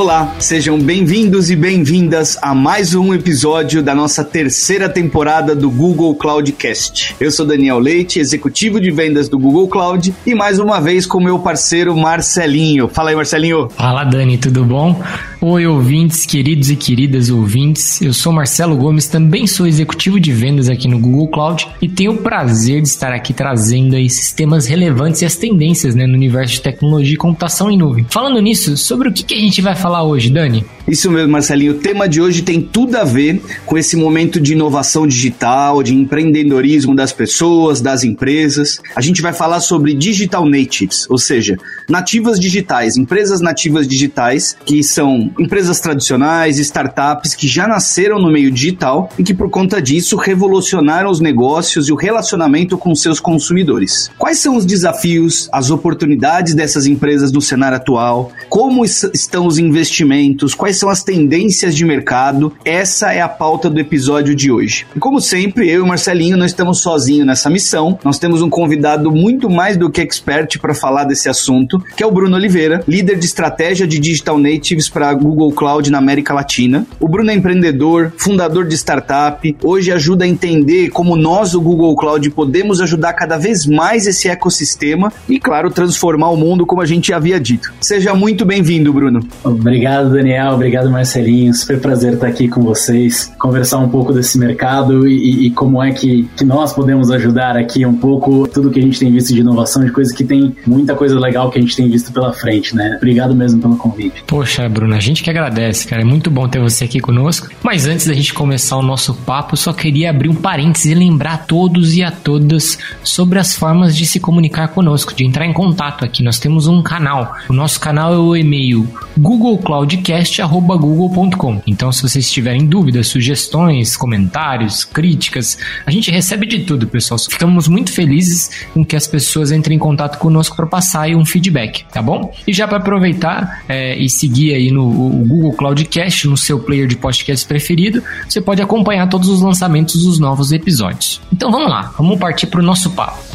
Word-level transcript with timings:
Olá, 0.00 0.34
sejam 0.38 0.78
bem-vindos 0.80 1.50
e 1.50 1.54
bem-vindas 1.54 2.38
a 2.40 2.54
mais 2.54 2.94
um 2.94 3.12
episódio 3.12 3.82
da 3.82 3.94
nossa 3.94 4.24
terceira 4.24 4.88
temporada 4.88 5.54
do 5.54 5.70
Google 5.70 6.14
Cloudcast. 6.14 7.14
Eu 7.20 7.30
sou 7.30 7.44
Daniel 7.44 7.78
Leite, 7.78 8.18
executivo 8.18 8.80
de 8.80 8.90
vendas 8.90 9.28
do 9.28 9.38
Google 9.38 9.68
Cloud, 9.68 10.14
e 10.24 10.34
mais 10.34 10.58
uma 10.58 10.80
vez 10.80 11.04
com 11.04 11.20
meu 11.20 11.38
parceiro 11.38 11.94
Marcelinho. 11.94 12.88
Fala 12.88 13.10
aí, 13.10 13.14
Marcelinho. 13.14 13.68
Fala, 13.68 14.04
Dani, 14.04 14.38
tudo 14.38 14.64
bom? 14.64 14.98
Oi, 15.42 15.66
ouvintes, 15.66 16.26
queridos 16.26 16.70
e 16.70 16.76
queridas 16.76 17.30
ouvintes. 17.30 18.02
Eu 18.02 18.12
sou 18.12 18.30
Marcelo 18.30 18.76
Gomes, 18.76 19.08
também 19.08 19.46
sou 19.46 19.66
executivo 19.66 20.20
de 20.20 20.30
vendas 20.32 20.68
aqui 20.68 20.86
no 20.86 20.98
Google 20.98 21.28
Cloud 21.28 21.66
e 21.80 21.88
tenho 21.88 22.12
o 22.12 22.18
prazer 22.18 22.82
de 22.82 22.88
estar 22.88 23.10
aqui 23.10 23.32
trazendo 23.32 23.96
aí 23.96 24.10
sistemas 24.10 24.66
relevantes 24.66 25.22
e 25.22 25.24
as 25.24 25.36
tendências 25.36 25.94
né, 25.94 26.06
no 26.06 26.12
universo 26.12 26.56
de 26.56 26.60
tecnologia 26.60 27.14
e 27.14 27.16
computação 27.16 27.70
em 27.70 27.78
nuvem. 27.78 28.04
Falando 28.10 28.38
nisso, 28.38 28.76
sobre 28.76 29.08
o 29.08 29.12
que, 29.14 29.22
que 29.22 29.34
a 29.34 29.40
gente 29.40 29.62
vai 29.62 29.74
falar 29.74 30.02
hoje, 30.02 30.28
Dani? 30.28 30.62
Isso 30.86 31.10
mesmo, 31.10 31.32
Marcelinho. 31.32 31.72
O 31.72 31.78
tema 31.78 32.06
de 32.06 32.20
hoje 32.20 32.42
tem 32.42 32.60
tudo 32.60 32.96
a 32.96 33.04
ver 33.04 33.40
com 33.64 33.78
esse 33.78 33.96
momento 33.96 34.38
de 34.38 34.52
inovação 34.52 35.06
digital, 35.06 35.82
de 35.82 35.94
empreendedorismo 35.94 36.94
das 36.94 37.12
pessoas, 37.12 37.80
das 37.80 38.04
empresas. 38.04 38.78
A 38.94 39.00
gente 39.00 39.22
vai 39.22 39.32
falar 39.32 39.60
sobre 39.60 39.94
digital 39.94 40.44
natives, 40.44 41.08
ou 41.08 41.16
seja, 41.16 41.56
nativas 41.88 42.38
digitais, 42.38 42.98
empresas 42.98 43.40
nativas 43.40 43.88
digitais, 43.88 44.56
que 44.66 44.82
são 44.82 45.29
empresas 45.38 45.80
tradicionais, 45.80 46.58
startups 46.58 47.34
que 47.34 47.48
já 47.48 47.66
nasceram 47.66 48.18
no 48.18 48.30
meio 48.30 48.50
digital 48.50 49.08
e 49.18 49.22
que, 49.22 49.34
por 49.34 49.50
conta 49.50 49.80
disso, 49.80 50.16
revolucionaram 50.16 51.10
os 51.10 51.20
negócios 51.20 51.88
e 51.88 51.92
o 51.92 51.96
relacionamento 51.96 52.76
com 52.76 52.94
seus 52.94 53.20
consumidores. 53.20 54.10
Quais 54.18 54.38
são 54.38 54.56
os 54.56 54.64
desafios, 54.64 55.48
as 55.52 55.70
oportunidades 55.70 56.54
dessas 56.54 56.86
empresas 56.86 57.32
no 57.32 57.40
cenário 57.40 57.76
atual? 57.76 58.32
Como 58.48 58.84
estão 58.84 59.46
os 59.46 59.58
investimentos? 59.58 60.54
Quais 60.54 60.78
são 60.78 60.88
as 60.88 61.02
tendências 61.02 61.74
de 61.74 61.84
mercado? 61.84 62.52
Essa 62.64 63.12
é 63.12 63.20
a 63.20 63.28
pauta 63.28 63.70
do 63.70 63.80
episódio 63.80 64.34
de 64.34 64.50
hoje. 64.50 64.86
E 64.94 64.98
como 64.98 65.20
sempre, 65.20 65.68
eu 65.68 65.80
e 65.80 65.82
o 65.82 65.86
Marcelinho 65.86 66.36
não 66.36 66.46
estamos 66.46 66.80
sozinhos 66.80 67.26
nessa 67.26 67.50
missão. 67.50 67.98
Nós 68.04 68.18
temos 68.18 68.42
um 68.42 68.50
convidado 68.50 69.10
muito 69.10 69.48
mais 69.48 69.76
do 69.76 69.90
que 69.90 70.00
expert 70.00 70.58
para 70.58 70.74
falar 70.74 71.04
desse 71.04 71.28
assunto, 71.28 71.82
que 71.96 72.02
é 72.02 72.06
o 72.06 72.10
Bruno 72.10 72.36
Oliveira, 72.36 72.82
líder 72.86 73.18
de 73.18 73.26
estratégia 73.26 73.86
de 73.86 73.98
digital 73.98 74.38
natives 74.38 74.88
para 74.88 75.08
Google 75.20 75.52
Cloud 75.52 75.90
na 75.90 75.98
América 75.98 76.34
Latina. 76.34 76.86
O 76.98 77.08
Bruno 77.08 77.30
é 77.30 77.34
empreendedor, 77.34 78.12
fundador 78.16 78.66
de 78.66 78.74
startup, 78.74 79.56
hoje 79.62 79.92
ajuda 79.92 80.24
a 80.24 80.28
entender 80.28 80.90
como 80.90 81.16
nós, 81.16 81.54
o 81.54 81.60
Google 81.60 81.94
Cloud, 81.96 82.30
podemos 82.30 82.80
ajudar 82.80 83.12
cada 83.12 83.36
vez 83.36 83.66
mais 83.66 84.06
esse 84.06 84.28
ecossistema 84.28 85.12
e, 85.28 85.38
claro, 85.38 85.70
transformar 85.70 86.30
o 86.30 86.36
mundo 86.36 86.66
como 86.66 86.82
a 86.82 86.86
gente 86.86 87.12
havia 87.12 87.38
dito. 87.40 87.72
Seja 87.80 88.14
muito 88.14 88.44
bem-vindo, 88.44 88.92
Bruno. 88.92 89.20
Obrigado, 89.44 90.10
Daniel. 90.10 90.54
Obrigado, 90.54 90.90
Marcelinho. 90.90 91.52
Super 91.54 91.80
prazer 91.80 92.14
estar 92.14 92.26
aqui 92.26 92.48
com 92.48 92.62
vocês, 92.62 93.32
conversar 93.38 93.78
um 93.78 93.88
pouco 93.88 94.12
desse 94.12 94.38
mercado 94.38 95.08
e, 95.08 95.46
e 95.46 95.50
como 95.50 95.82
é 95.82 95.92
que, 95.92 96.28
que 96.36 96.44
nós 96.44 96.72
podemos 96.72 97.10
ajudar 97.10 97.56
aqui 97.56 97.84
um 97.84 97.96
pouco 97.96 98.46
tudo 98.48 98.70
que 98.70 98.78
a 98.78 98.82
gente 98.82 98.98
tem 98.98 99.10
visto 99.10 99.32
de 99.34 99.40
inovação, 99.40 99.84
de 99.84 99.92
coisa 99.92 100.14
que 100.14 100.24
tem 100.24 100.54
muita 100.66 100.94
coisa 100.94 101.18
legal 101.18 101.50
que 101.50 101.58
a 101.58 101.60
gente 101.62 101.76
tem 101.76 101.88
visto 101.88 102.12
pela 102.12 102.32
frente, 102.32 102.74
né? 102.74 102.94
Obrigado 102.96 103.34
mesmo 103.34 103.60
pelo 103.60 103.76
convite. 103.76 104.22
Poxa, 104.26 104.68
Bruno, 104.68 104.94
a 104.94 105.00
gente 105.00 105.09
que 105.18 105.30
agradece, 105.30 105.86
cara. 105.86 106.02
É 106.02 106.04
muito 106.04 106.30
bom 106.30 106.48
ter 106.48 106.60
você 106.60 106.84
aqui 106.84 107.00
conosco. 107.00 107.48
Mas 107.62 107.86
antes 107.86 108.06
da 108.06 108.14
gente 108.14 108.32
começar 108.32 108.76
o 108.76 108.82
nosso 108.82 109.14
papo, 109.14 109.56
só 109.56 109.72
queria 109.72 110.10
abrir 110.10 110.28
um 110.28 110.34
parênteses 110.34 110.92
e 110.92 110.94
lembrar 110.94 111.34
a 111.34 111.38
todos 111.38 111.94
e 111.94 112.02
a 112.02 112.10
todas 112.10 112.78
sobre 113.02 113.38
as 113.38 113.54
formas 113.54 113.96
de 113.96 114.04
se 114.06 114.20
comunicar 114.20 114.68
conosco, 114.68 115.14
de 115.14 115.24
entrar 115.24 115.46
em 115.46 115.52
contato 115.52 116.04
aqui. 116.04 116.22
Nós 116.22 116.38
temos 116.38 116.66
um 116.66 116.82
canal. 116.82 117.34
O 117.48 117.52
nosso 117.52 117.80
canal 117.80 118.14
é 118.14 118.18
o 118.18 118.36
e-mail 118.36 118.88
googlecloudcast.google.com. 119.18 121.62
Então, 121.66 121.90
se 121.90 122.02
vocês 122.02 122.30
tiverem 122.30 122.66
dúvidas, 122.66 123.08
sugestões, 123.08 123.96
comentários, 123.96 124.84
críticas, 124.84 125.58
a 125.86 125.90
gente 125.90 126.10
recebe 126.10 126.46
de 126.46 126.60
tudo, 126.60 126.86
pessoal. 126.86 127.18
Ficamos 127.18 127.66
muito 127.68 127.92
felizes 127.92 128.50
com 128.72 128.84
que 128.84 128.96
as 128.96 129.06
pessoas 129.06 129.50
entrem 129.50 129.76
em 129.76 129.80
contato 129.80 130.18
conosco 130.18 130.56
para 130.56 130.66
passar 130.66 131.02
aí 131.02 131.14
um 131.14 131.24
feedback, 131.24 131.84
tá 131.92 132.02
bom? 132.02 132.32
E 132.46 132.52
já 132.52 132.68
para 132.68 132.78
aproveitar 132.78 133.62
é, 133.68 133.96
e 133.96 134.08
seguir 134.08 134.54
aí 134.54 134.70
no 134.70 134.99
Google 135.08 135.52
Cloudcast, 135.52 136.28
no 136.28 136.36
seu 136.36 136.58
player 136.58 136.86
de 136.86 136.96
podcast 136.96 137.46
preferido, 137.46 138.02
você 138.28 138.40
pode 138.40 138.60
acompanhar 138.60 139.08
todos 139.08 139.28
os 139.28 139.40
lançamentos 139.40 140.04
dos 140.04 140.18
novos 140.18 140.52
episódios. 140.52 141.20
Então 141.32 141.50
vamos 141.50 141.70
lá, 141.70 141.92
vamos 141.96 142.18
partir 142.18 142.46
para 142.46 142.60
o 142.60 142.62
nosso 142.62 142.90
papo. 142.90 143.29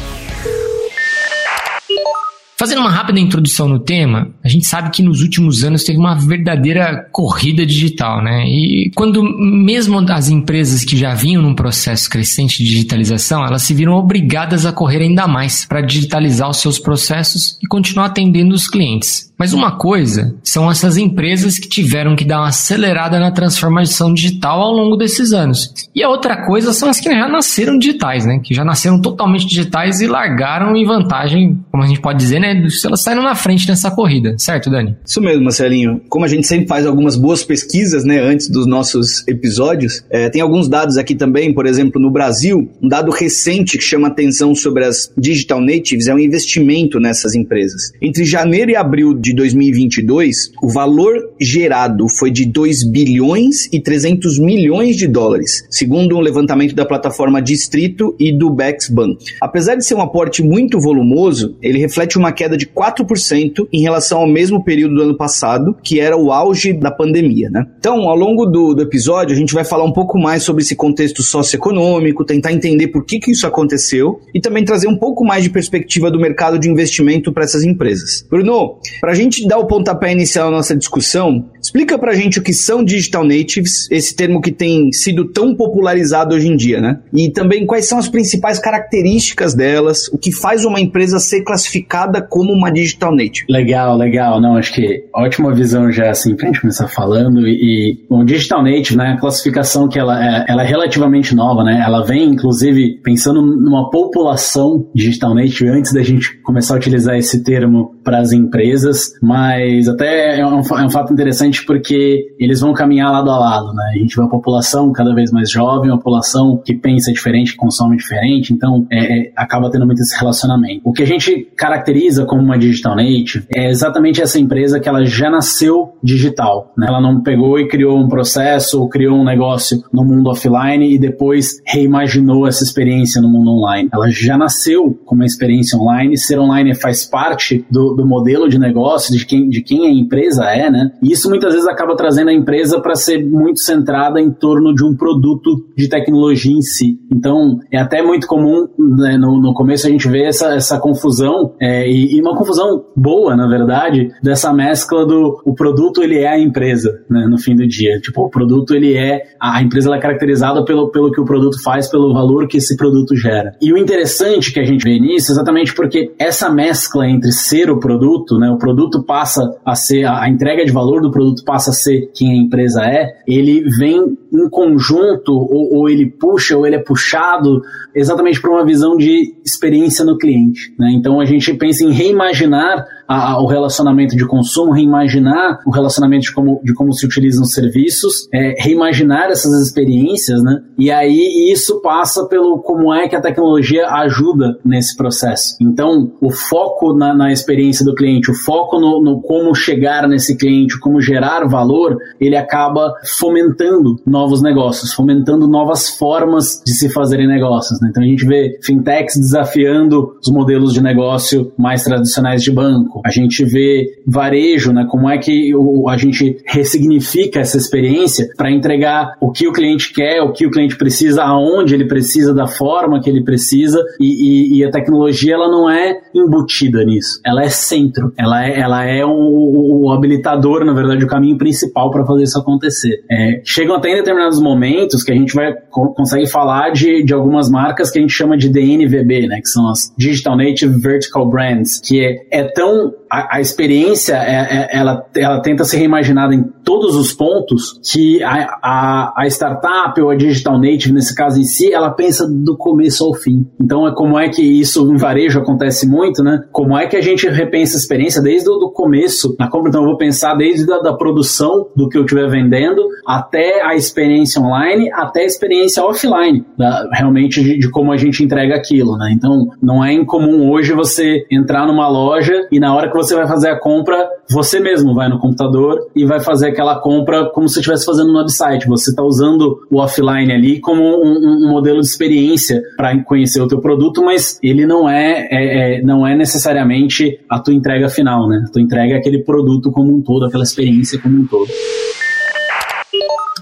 Fazendo 2.58 2.80
uma 2.80 2.90
rápida 2.90 3.20
introdução 3.20 3.68
no 3.68 3.78
tema, 3.78 4.30
a 4.42 4.48
gente 4.48 4.66
sabe 4.66 4.90
que 4.90 5.02
nos 5.02 5.20
últimos 5.20 5.62
anos 5.62 5.84
teve 5.84 5.98
uma 5.98 6.14
verdadeira 6.14 7.06
corrida 7.12 7.66
digital, 7.66 8.24
né? 8.24 8.46
E 8.46 8.90
quando 8.94 9.22
mesmo 9.22 9.98
as 10.10 10.30
empresas 10.30 10.82
que 10.82 10.96
já 10.96 11.12
vinham 11.12 11.42
num 11.42 11.54
processo 11.54 12.08
crescente 12.08 12.64
de 12.64 12.70
digitalização, 12.70 13.44
elas 13.44 13.60
se 13.60 13.74
viram 13.74 13.92
obrigadas 13.92 14.64
a 14.64 14.72
correr 14.72 15.02
ainda 15.02 15.28
mais 15.28 15.66
para 15.66 15.82
digitalizar 15.82 16.48
os 16.48 16.56
seus 16.56 16.78
processos 16.78 17.58
e 17.62 17.66
continuar 17.66 18.06
atendendo 18.06 18.54
os 18.54 18.66
clientes. 18.66 19.30
Mas 19.38 19.52
uma 19.52 19.72
coisa 19.76 20.34
são 20.42 20.70
essas 20.70 20.96
empresas 20.96 21.58
que 21.58 21.68
tiveram 21.68 22.16
que 22.16 22.24
dar 22.24 22.38
uma 22.38 22.48
acelerada 22.48 23.20
na 23.20 23.30
transformação 23.30 24.14
digital 24.14 24.62
ao 24.62 24.72
longo 24.72 24.96
desses 24.96 25.32
anos. 25.32 25.74
E 25.94 26.02
a 26.02 26.08
outra 26.08 26.46
coisa 26.46 26.72
são 26.72 26.88
as 26.88 26.98
que 26.98 27.10
já 27.10 27.28
nasceram 27.28 27.76
digitais, 27.76 28.24
né? 28.24 28.40
Que 28.42 28.54
já 28.54 28.64
nasceram 28.64 28.98
totalmente 28.98 29.46
digitais 29.46 30.00
e 30.00 30.06
largaram 30.06 30.74
em 30.74 30.86
vantagem, 30.86 31.60
como 31.70 31.82
a 31.82 31.86
gente 31.86 32.00
pode 32.00 32.18
dizer, 32.18 32.40
né? 32.40 32.45
Elas 32.84 33.02
saíram 33.02 33.22
na 33.22 33.34
frente 33.34 33.68
nessa 33.68 33.90
corrida, 33.90 34.34
certo, 34.38 34.70
Dani? 34.70 34.96
Isso 35.04 35.20
mesmo, 35.20 35.44
Marcelinho. 35.44 36.00
Como 36.08 36.24
a 36.24 36.28
gente 36.28 36.46
sempre 36.46 36.66
faz 36.66 36.86
algumas 36.86 37.16
boas 37.16 37.42
pesquisas, 37.44 38.04
né, 38.04 38.20
antes 38.20 38.48
dos 38.48 38.66
nossos 38.66 39.26
episódios, 39.26 40.04
é, 40.10 40.28
tem 40.28 40.40
alguns 40.40 40.68
dados 40.68 40.96
aqui 40.96 41.14
também, 41.14 41.52
por 41.52 41.66
exemplo, 41.66 42.00
no 42.00 42.10
Brasil, 42.10 42.70
um 42.82 42.88
dado 42.88 43.10
recente 43.10 43.78
que 43.78 43.84
chama 43.84 44.08
atenção 44.08 44.54
sobre 44.54 44.84
as 44.84 45.12
digital 45.16 45.60
natives 45.60 46.06
é 46.06 46.14
um 46.14 46.18
investimento 46.18 46.98
nessas 47.00 47.34
empresas. 47.34 47.92
Entre 48.00 48.24
janeiro 48.24 48.70
e 48.70 48.76
abril 48.76 49.14
de 49.14 49.34
2022, 49.34 50.52
o 50.62 50.72
valor 50.72 51.14
gerado 51.40 52.08
foi 52.08 52.30
de 52.30 52.44
2 52.44 52.84
bilhões 52.84 53.68
e 53.72 53.80
300 53.80 54.38
milhões 54.38 54.96
de 54.96 55.06
dólares, 55.06 55.66
segundo 55.70 56.16
um 56.16 56.20
levantamento 56.20 56.74
da 56.74 56.84
plataforma 56.84 57.40
Distrito 57.40 58.14
e 58.18 58.32
do 58.32 58.50
Bex 58.50 58.88
Bank. 58.88 59.24
Apesar 59.40 59.76
de 59.76 59.84
ser 59.84 59.94
um 59.94 60.02
aporte 60.02 60.42
muito 60.42 60.80
volumoso, 60.80 61.56
ele 61.62 61.78
reflete 61.78 62.18
uma 62.18 62.32
queda 62.36 62.56
de 62.56 62.66
4% 62.66 63.66
em 63.72 63.82
relação 63.82 64.20
ao 64.20 64.28
mesmo 64.28 64.62
período 64.62 64.94
do 64.94 65.02
ano 65.02 65.16
passado, 65.16 65.76
que 65.82 65.98
era 65.98 66.16
o 66.16 66.30
auge 66.30 66.72
da 66.72 66.90
pandemia. 66.90 67.48
Né? 67.50 67.64
Então, 67.78 68.08
ao 68.08 68.16
longo 68.16 68.46
do, 68.46 68.74
do 68.74 68.82
episódio, 68.82 69.34
a 69.34 69.38
gente 69.38 69.54
vai 69.54 69.64
falar 69.64 69.84
um 69.84 69.92
pouco 69.92 70.18
mais 70.18 70.42
sobre 70.42 70.62
esse 70.62 70.76
contexto 70.76 71.22
socioeconômico, 71.22 72.24
tentar 72.24 72.52
entender 72.52 72.88
por 72.88 73.04
que, 73.04 73.18
que 73.18 73.32
isso 73.32 73.46
aconteceu 73.46 74.20
e 74.34 74.40
também 74.40 74.64
trazer 74.64 74.88
um 74.88 74.96
pouco 74.96 75.24
mais 75.24 75.42
de 75.42 75.50
perspectiva 75.50 76.10
do 76.10 76.20
mercado 76.20 76.58
de 76.58 76.68
investimento 76.68 77.32
para 77.32 77.44
essas 77.44 77.64
empresas. 77.64 78.24
Bruno, 78.28 78.78
para 79.00 79.12
a 79.12 79.14
gente 79.14 79.46
dar 79.46 79.58
o 79.58 79.66
pontapé 79.66 80.12
inicial 80.12 80.48
à 80.48 80.50
nossa 80.50 80.76
discussão, 80.76 81.46
explica 81.60 81.98
para 81.98 82.12
a 82.12 82.14
gente 82.14 82.38
o 82.38 82.42
que 82.42 82.52
são 82.52 82.84
digital 82.84 83.24
natives, 83.24 83.88
esse 83.90 84.14
termo 84.14 84.40
que 84.40 84.52
tem 84.52 84.92
sido 84.92 85.26
tão 85.32 85.54
popularizado 85.54 86.34
hoje 86.34 86.48
em 86.48 86.56
dia, 86.56 86.80
né? 86.80 87.00
E 87.12 87.30
também 87.30 87.66
quais 87.66 87.86
são 87.86 87.98
as 87.98 88.08
principais 88.08 88.58
características 88.58 89.54
delas, 89.54 90.08
o 90.08 90.18
que 90.18 90.32
faz 90.32 90.64
uma 90.64 90.80
empresa 90.80 91.18
ser 91.18 91.42
classificada 91.42 92.20
como 92.28 92.52
uma 92.52 92.70
digital 92.70 93.14
native. 93.14 93.46
Legal, 93.48 93.96
legal. 93.96 94.40
Não, 94.40 94.56
acho 94.56 94.72
que 94.72 95.04
ótima 95.14 95.54
visão 95.54 95.90
já 95.90 96.10
assim 96.10 96.34
pra 96.34 96.46
gente 96.46 96.60
começar 96.60 96.88
falando. 96.88 97.46
E, 97.46 98.04
bom, 98.08 98.24
digital 98.24 98.62
native, 98.62 98.96
né? 98.96 99.12
A 99.12 99.20
classificação 99.20 99.88
que 99.88 99.98
ela 99.98 100.22
é, 100.22 100.44
ela 100.48 100.62
é 100.62 100.66
relativamente 100.66 101.34
nova, 101.34 101.62
né? 101.64 101.82
Ela 101.84 102.04
vem, 102.04 102.30
inclusive, 102.30 103.00
pensando 103.02 103.42
numa 103.42 103.90
população 103.90 104.88
digital 104.94 105.34
native 105.34 105.68
antes 105.68 105.92
da 105.92 106.02
gente 106.02 106.40
começar 106.42 106.74
a 106.74 106.76
utilizar 106.76 107.16
esse 107.16 107.42
termo 107.42 107.94
para 108.04 108.18
as 108.18 108.32
empresas, 108.32 109.12
mas 109.22 109.88
até 109.88 110.38
é 110.38 110.46
um, 110.46 110.60
é 110.60 110.84
um, 110.84 110.90
fato 110.90 111.12
interessante 111.12 111.64
porque 111.64 112.34
eles 112.38 112.60
vão 112.60 112.72
caminhar 112.72 113.10
lado 113.10 113.30
a 113.30 113.38
lado, 113.38 113.74
né? 113.74 113.94
A 113.94 113.98
gente 113.98 114.14
vê 114.14 114.22
uma 114.22 114.30
população 114.30 114.92
cada 114.92 115.14
vez 115.14 115.32
mais 115.32 115.50
jovem, 115.50 115.90
uma 115.90 115.98
população 115.98 116.62
que 116.64 116.74
pensa 116.74 117.12
diferente, 117.12 117.52
que 117.52 117.56
consome 117.56 117.96
diferente, 117.96 118.52
então 118.52 118.86
é, 118.90 119.18
é, 119.18 119.32
acaba 119.36 119.70
tendo 119.70 119.86
muito 119.86 120.00
esse 120.00 120.16
relacionamento. 120.18 120.82
O 120.84 120.92
que 120.92 121.02
a 121.02 121.06
gente 121.06 121.48
caracteriza 121.56 122.15
como 122.24 122.42
uma 122.42 122.58
digital 122.58 122.96
native 122.96 123.46
é 123.52 123.68
exatamente 123.68 124.22
essa 124.22 124.38
empresa 124.38 124.80
que 124.80 124.88
ela 124.88 125.04
já 125.04 125.30
nasceu 125.30 125.92
digital, 126.02 126.72
né? 126.76 126.86
Ela 126.88 127.00
não 127.00 127.22
pegou 127.22 127.58
e 127.58 127.68
criou 127.68 127.98
um 127.98 128.08
processo 128.08 128.80
ou 128.80 128.88
criou 128.88 129.16
um 129.16 129.24
negócio 129.24 129.78
no 129.92 130.04
mundo 130.04 130.30
offline 130.30 130.94
e 130.94 130.98
depois 130.98 131.60
reimaginou 131.66 132.46
essa 132.46 132.62
experiência 132.62 133.20
no 133.20 133.28
mundo 133.28 133.50
online. 133.50 133.88
Ela 133.92 134.08
já 134.10 134.38
nasceu 134.38 134.98
com 135.04 135.14
uma 135.14 135.24
experiência 135.24 135.78
online, 135.78 136.16
ser 136.16 136.38
online 136.38 136.74
faz 136.74 137.04
parte 137.04 137.64
do, 137.70 137.94
do 137.94 138.06
modelo 138.06 138.48
de 138.48 138.58
negócio, 138.58 139.16
de 139.16 139.24
quem, 139.26 139.48
de 139.48 139.62
quem 139.62 139.86
a 139.86 139.90
empresa 139.90 140.44
é, 140.44 140.70
né? 140.70 140.90
E 141.02 141.12
isso 141.12 141.28
muitas 141.28 141.52
vezes 141.52 141.68
acaba 141.68 141.96
trazendo 141.96 142.30
a 142.30 142.34
empresa 142.34 142.80
para 142.80 142.94
ser 142.94 143.24
muito 143.24 143.60
centrada 143.60 144.20
em 144.20 144.30
torno 144.30 144.74
de 144.74 144.84
um 144.84 144.94
produto 144.96 145.66
de 145.76 145.88
tecnologia 145.88 146.56
em 146.56 146.62
si. 146.62 146.98
Então, 147.12 147.58
é 147.70 147.78
até 147.78 148.02
muito 148.02 148.26
comum, 148.26 148.66
né, 148.78 149.16
no, 149.16 149.40
no 149.40 149.54
começo 149.54 149.86
a 149.86 149.90
gente 149.90 150.08
vê 150.08 150.24
essa, 150.24 150.54
essa 150.54 150.78
confusão 150.78 151.54
é, 151.60 151.88
e, 151.88 152.05
E, 152.14 152.20
uma 152.20 152.36
confusão 152.36 152.84
boa, 152.96 153.36
na 153.36 153.48
verdade, 153.48 154.10
dessa 154.22 154.52
mescla 154.52 155.06
do 155.06 155.40
o 155.44 155.54
produto 155.54 156.02
ele 156.02 156.18
é 156.18 156.28
a 156.28 156.38
empresa, 156.38 157.02
né, 157.08 157.26
no 157.26 157.38
fim 157.38 157.54
do 157.54 157.66
dia. 157.66 157.98
Tipo, 158.00 158.26
o 158.26 158.30
produto 158.30 158.74
ele 158.74 158.94
é 158.94 159.22
a, 159.40 159.62
empresa 159.62 159.88
ela 159.88 159.96
é 159.96 160.00
caracterizada 160.00 160.64
pelo, 160.64 160.90
pelo 160.90 161.10
que 161.10 161.20
o 161.20 161.24
produto 161.24 161.62
faz, 161.62 161.88
pelo 161.88 162.12
valor 162.12 162.46
que 162.48 162.58
esse 162.58 162.76
produto 162.76 163.16
gera. 163.16 163.52
E 163.60 163.72
o 163.72 163.78
interessante 163.78 164.52
que 164.52 164.60
a 164.60 164.64
gente 164.64 164.82
vê 164.82 164.98
nisso, 164.98 165.32
exatamente 165.32 165.74
porque 165.74 166.12
essa 166.18 166.50
mescla 166.50 167.08
entre 167.08 167.32
ser 167.32 167.70
o 167.70 167.78
produto, 167.78 168.38
né, 168.38 168.50
o 168.50 168.58
produto 168.58 169.02
passa 169.02 169.42
a 169.64 169.74
ser 169.74 170.04
a, 170.04 170.22
a 170.22 170.28
entrega 170.28 170.64
de 170.64 170.72
valor 170.72 171.00
do 171.00 171.10
produto 171.10 171.44
passa 171.44 171.70
a 171.70 171.74
ser 171.74 172.10
quem 172.14 172.30
a 172.30 172.36
empresa 172.36 172.82
é, 172.84 173.16
ele 173.26 173.64
vem 173.78 174.16
em 174.32 174.48
conjunto 174.50 175.32
ou, 175.32 175.74
ou 175.74 175.88
ele 175.88 176.06
puxa 176.06 176.56
ou 176.56 176.66
ele 176.66 176.76
é 176.76 176.82
puxado 176.82 177.62
exatamente 177.94 178.40
para 178.40 178.50
uma 178.50 178.64
visão 178.64 178.96
de 178.96 179.34
experiência 179.44 180.04
no 180.04 180.18
cliente. 180.18 180.74
Né? 180.78 180.92
Então 180.92 181.20
a 181.20 181.24
gente 181.24 181.52
pensa 181.54 181.84
em 181.84 181.92
reimaginar 181.98 182.86
a, 183.06 183.40
o 183.40 183.46
relacionamento 183.46 184.16
de 184.16 184.26
consumo, 184.26 184.72
reimaginar 184.72 185.60
o 185.66 185.70
relacionamento 185.70 186.22
de 186.22 186.32
como, 186.32 186.60
de 186.62 186.74
como 186.74 186.92
se 186.92 187.06
utilizam 187.06 187.42
os 187.42 187.52
serviços, 187.52 188.28
é, 188.32 188.54
reimaginar 188.58 189.30
essas 189.30 189.52
experiências, 189.60 190.42
né? 190.42 190.62
E 190.78 190.90
aí 190.90 191.50
isso 191.52 191.80
passa 191.80 192.26
pelo 192.26 192.58
como 192.58 192.92
é 192.92 193.08
que 193.08 193.16
a 193.16 193.20
tecnologia 193.20 193.86
ajuda 193.88 194.58
nesse 194.64 194.96
processo. 194.96 195.56
Então, 195.60 196.12
o 196.20 196.30
foco 196.30 196.92
na, 196.94 197.14
na 197.14 197.32
experiência 197.32 197.84
do 197.84 197.94
cliente, 197.94 198.30
o 198.30 198.34
foco 198.34 198.78
no, 198.78 199.02
no 199.02 199.20
como 199.20 199.54
chegar 199.54 200.06
nesse 200.08 200.36
cliente, 200.36 200.78
como 200.78 201.00
gerar 201.00 201.46
valor, 201.46 201.96
ele 202.20 202.36
acaba 202.36 202.92
fomentando 203.18 203.96
novos 204.06 204.42
negócios, 204.42 204.92
fomentando 204.92 205.46
novas 205.46 205.88
formas 205.90 206.62
de 206.64 206.72
se 206.72 206.92
fazerem 206.92 207.26
negócios. 207.26 207.80
Né? 207.80 207.88
Então 207.90 208.02
a 208.02 208.06
gente 208.06 208.26
vê 208.26 208.58
fintechs 208.62 209.16
desafiando 209.16 210.16
os 210.20 210.30
modelos 210.30 210.72
de 210.72 210.82
negócio 210.82 211.52
mais 211.56 211.82
tradicionais 211.84 212.42
de 212.42 212.50
banco, 212.50 212.95
a 213.04 213.10
gente 213.10 213.44
vê 213.44 213.98
varejo, 214.06 214.72
né? 214.72 214.86
Como 214.90 215.08
é 215.08 215.18
que 215.18 215.52
a 215.88 215.96
gente 215.96 216.38
ressignifica 216.46 217.40
essa 217.40 217.56
experiência 217.56 218.28
para 218.36 218.50
entregar 218.50 219.16
o 219.20 219.30
que 219.30 219.48
o 219.48 219.52
cliente 219.52 219.92
quer, 219.92 220.22
o 220.22 220.32
que 220.32 220.46
o 220.46 220.50
cliente 220.50 220.76
precisa, 220.76 221.22
aonde 221.22 221.74
ele 221.74 221.86
precisa, 221.86 222.34
da 222.34 222.46
forma 222.46 223.00
que 223.00 223.08
ele 223.08 223.22
precisa 223.22 223.82
e, 224.00 224.56
e, 224.56 224.58
e 224.58 224.64
a 224.64 224.70
tecnologia 224.70 225.34
ela 225.34 225.48
não 225.48 225.68
é 225.68 226.00
embutida 226.14 226.84
nisso, 226.84 227.20
ela 227.24 227.42
é 227.42 227.48
centro, 227.48 228.12
ela 228.16 228.46
é, 228.46 228.60
ela 228.60 228.84
é 228.84 229.04
o, 229.04 229.84
o 229.84 229.90
habilitador, 229.92 230.64
na 230.64 230.72
verdade, 230.72 231.04
o 231.04 231.08
caminho 231.08 231.36
principal 231.38 231.90
para 231.90 232.04
fazer 232.04 232.24
isso 232.24 232.38
acontecer. 232.38 233.04
É, 233.10 233.40
chegam 233.44 233.76
até 233.76 233.90
em 233.90 233.96
determinados 233.96 234.40
momentos 234.40 235.02
que 235.02 235.12
a 235.12 235.14
gente 235.14 235.34
vai 235.34 235.54
consegue 235.94 236.26
falar 236.26 236.70
de, 236.70 237.02
de 237.02 237.12
algumas 237.12 237.50
marcas 237.50 237.90
que 237.90 237.98
a 237.98 238.02
gente 238.02 238.12
chama 238.12 238.36
de 238.36 238.48
DNVB, 238.48 239.26
né? 239.26 239.40
Que 239.40 239.48
são 239.48 239.68
as 239.70 239.92
Digital 239.96 240.36
Native 240.36 240.78
Vertical 240.78 241.28
Brands, 241.28 241.80
que 241.80 242.00
é, 242.00 242.26
é 242.30 242.44
tão 242.44 242.85
eu 242.86 243.05
a, 243.16 243.36
a 243.36 243.40
experiência 243.40 244.14
é, 244.14 244.34
é, 244.34 244.78
ela, 244.78 245.06
ela 245.16 245.40
tenta 245.40 245.64
ser 245.64 245.78
reimaginada 245.78 246.34
em 246.34 246.42
todos 246.62 246.94
os 246.96 247.12
pontos 247.12 247.80
que 247.82 248.22
a, 248.22 248.58
a, 248.62 249.22
a, 249.22 249.26
startup 249.26 249.98
ou 250.00 250.10
a 250.10 250.16
digital 250.16 250.60
native, 250.60 250.92
nesse 250.92 251.14
caso 251.14 251.40
em 251.40 251.44
si, 251.44 251.72
ela 251.72 251.90
pensa 251.90 252.26
do 252.28 252.56
começo 252.56 253.04
ao 253.04 253.14
fim. 253.14 253.46
Então 253.58 253.86
é 253.88 253.94
como 253.94 254.18
é 254.18 254.28
que 254.28 254.42
isso 254.42 254.92
em 254.92 254.96
varejo 254.96 255.38
acontece 255.38 255.88
muito, 255.88 256.22
né? 256.22 256.42
Como 256.52 256.76
é 256.76 256.86
que 256.86 256.96
a 256.96 257.00
gente 257.00 257.26
repensa 257.28 257.76
a 257.76 257.80
experiência 257.80 258.20
desde 258.20 258.50
o 258.50 258.70
começo 258.70 259.34
na 259.38 259.48
compra. 259.48 259.70
Então 259.70 259.82
eu 259.82 259.88
vou 259.88 259.96
pensar 259.96 260.34
desde 260.34 260.70
a 260.70 260.78
da 260.80 260.92
produção 260.92 261.68
do 261.74 261.88
que 261.88 261.96
eu 261.96 262.02
estiver 262.02 262.28
vendendo 262.28 262.82
até 263.06 263.64
a 263.64 263.74
experiência 263.74 264.42
online, 264.42 264.90
até 264.92 265.22
a 265.22 265.26
experiência 265.26 265.82
offline, 265.82 266.44
da, 266.58 266.86
realmente 266.92 267.42
de, 267.42 267.58
de 267.58 267.70
como 267.70 267.92
a 267.92 267.96
gente 267.96 268.22
entrega 268.22 268.56
aquilo, 268.56 268.96
né? 268.98 269.12
Então 269.12 269.46
não 269.62 269.84
é 269.84 269.92
incomum 269.92 270.50
hoje 270.50 270.72
você 270.72 271.24
entrar 271.30 271.66
numa 271.66 271.88
loja 271.88 272.46
e 272.50 272.58
na 272.58 272.74
hora 272.74 272.90
que 272.90 272.96
você 272.96 273.05
vai 273.14 273.26
fazer 273.26 273.50
a 273.50 273.58
compra, 273.58 274.08
você 274.30 274.60
mesmo 274.60 274.94
vai 274.94 275.08
no 275.08 275.18
computador 275.18 275.78
e 275.94 276.04
vai 276.04 276.20
fazer 276.20 276.48
aquela 276.48 276.78
compra 276.80 277.30
como 277.30 277.48
se 277.48 277.60
estivesse 277.60 277.84
fazendo 277.84 278.12
no 278.12 278.18
website. 278.18 278.66
Você 278.66 278.90
está 278.90 279.02
usando 279.02 279.60
o 279.70 279.80
offline 279.80 280.32
ali 280.32 280.60
como 280.60 280.82
um, 280.82 281.46
um 281.46 281.50
modelo 281.50 281.80
de 281.80 281.86
experiência 281.86 282.62
para 282.76 282.96
conhecer 283.04 283.40
o 283.40 283.48
teu 283.48 283.60
produto, 283.60 284.02
mas 284.04 284.38
ele 284.42 284.66
não 284.66 284.88
é, 284.88 285.28
é, 285.30 285.78
é, 285.78 285.82
não 285.82 286.06
é 286.06 286.16
necessariamente 286.16 287.20
a 287.28 287.38
tua 287.38 287.54
entrega 287.54 287.88
final, 287.88 288.28
né? 288.28 288.44
A 288.46 288.52
tua 288.52 288.62
entrega 288.62 288.94
é 288.94 288.98
aquele 288.98 289.22
produto 289.22 289.70
como 289.70 289.94
um 289.94 290.02
todo, 290.02 290.24
aquela 290.24 290.44
experiência 290.44 290.98
como 290.98 291.20
um 291.20 291.26
todo. 291.26 291.48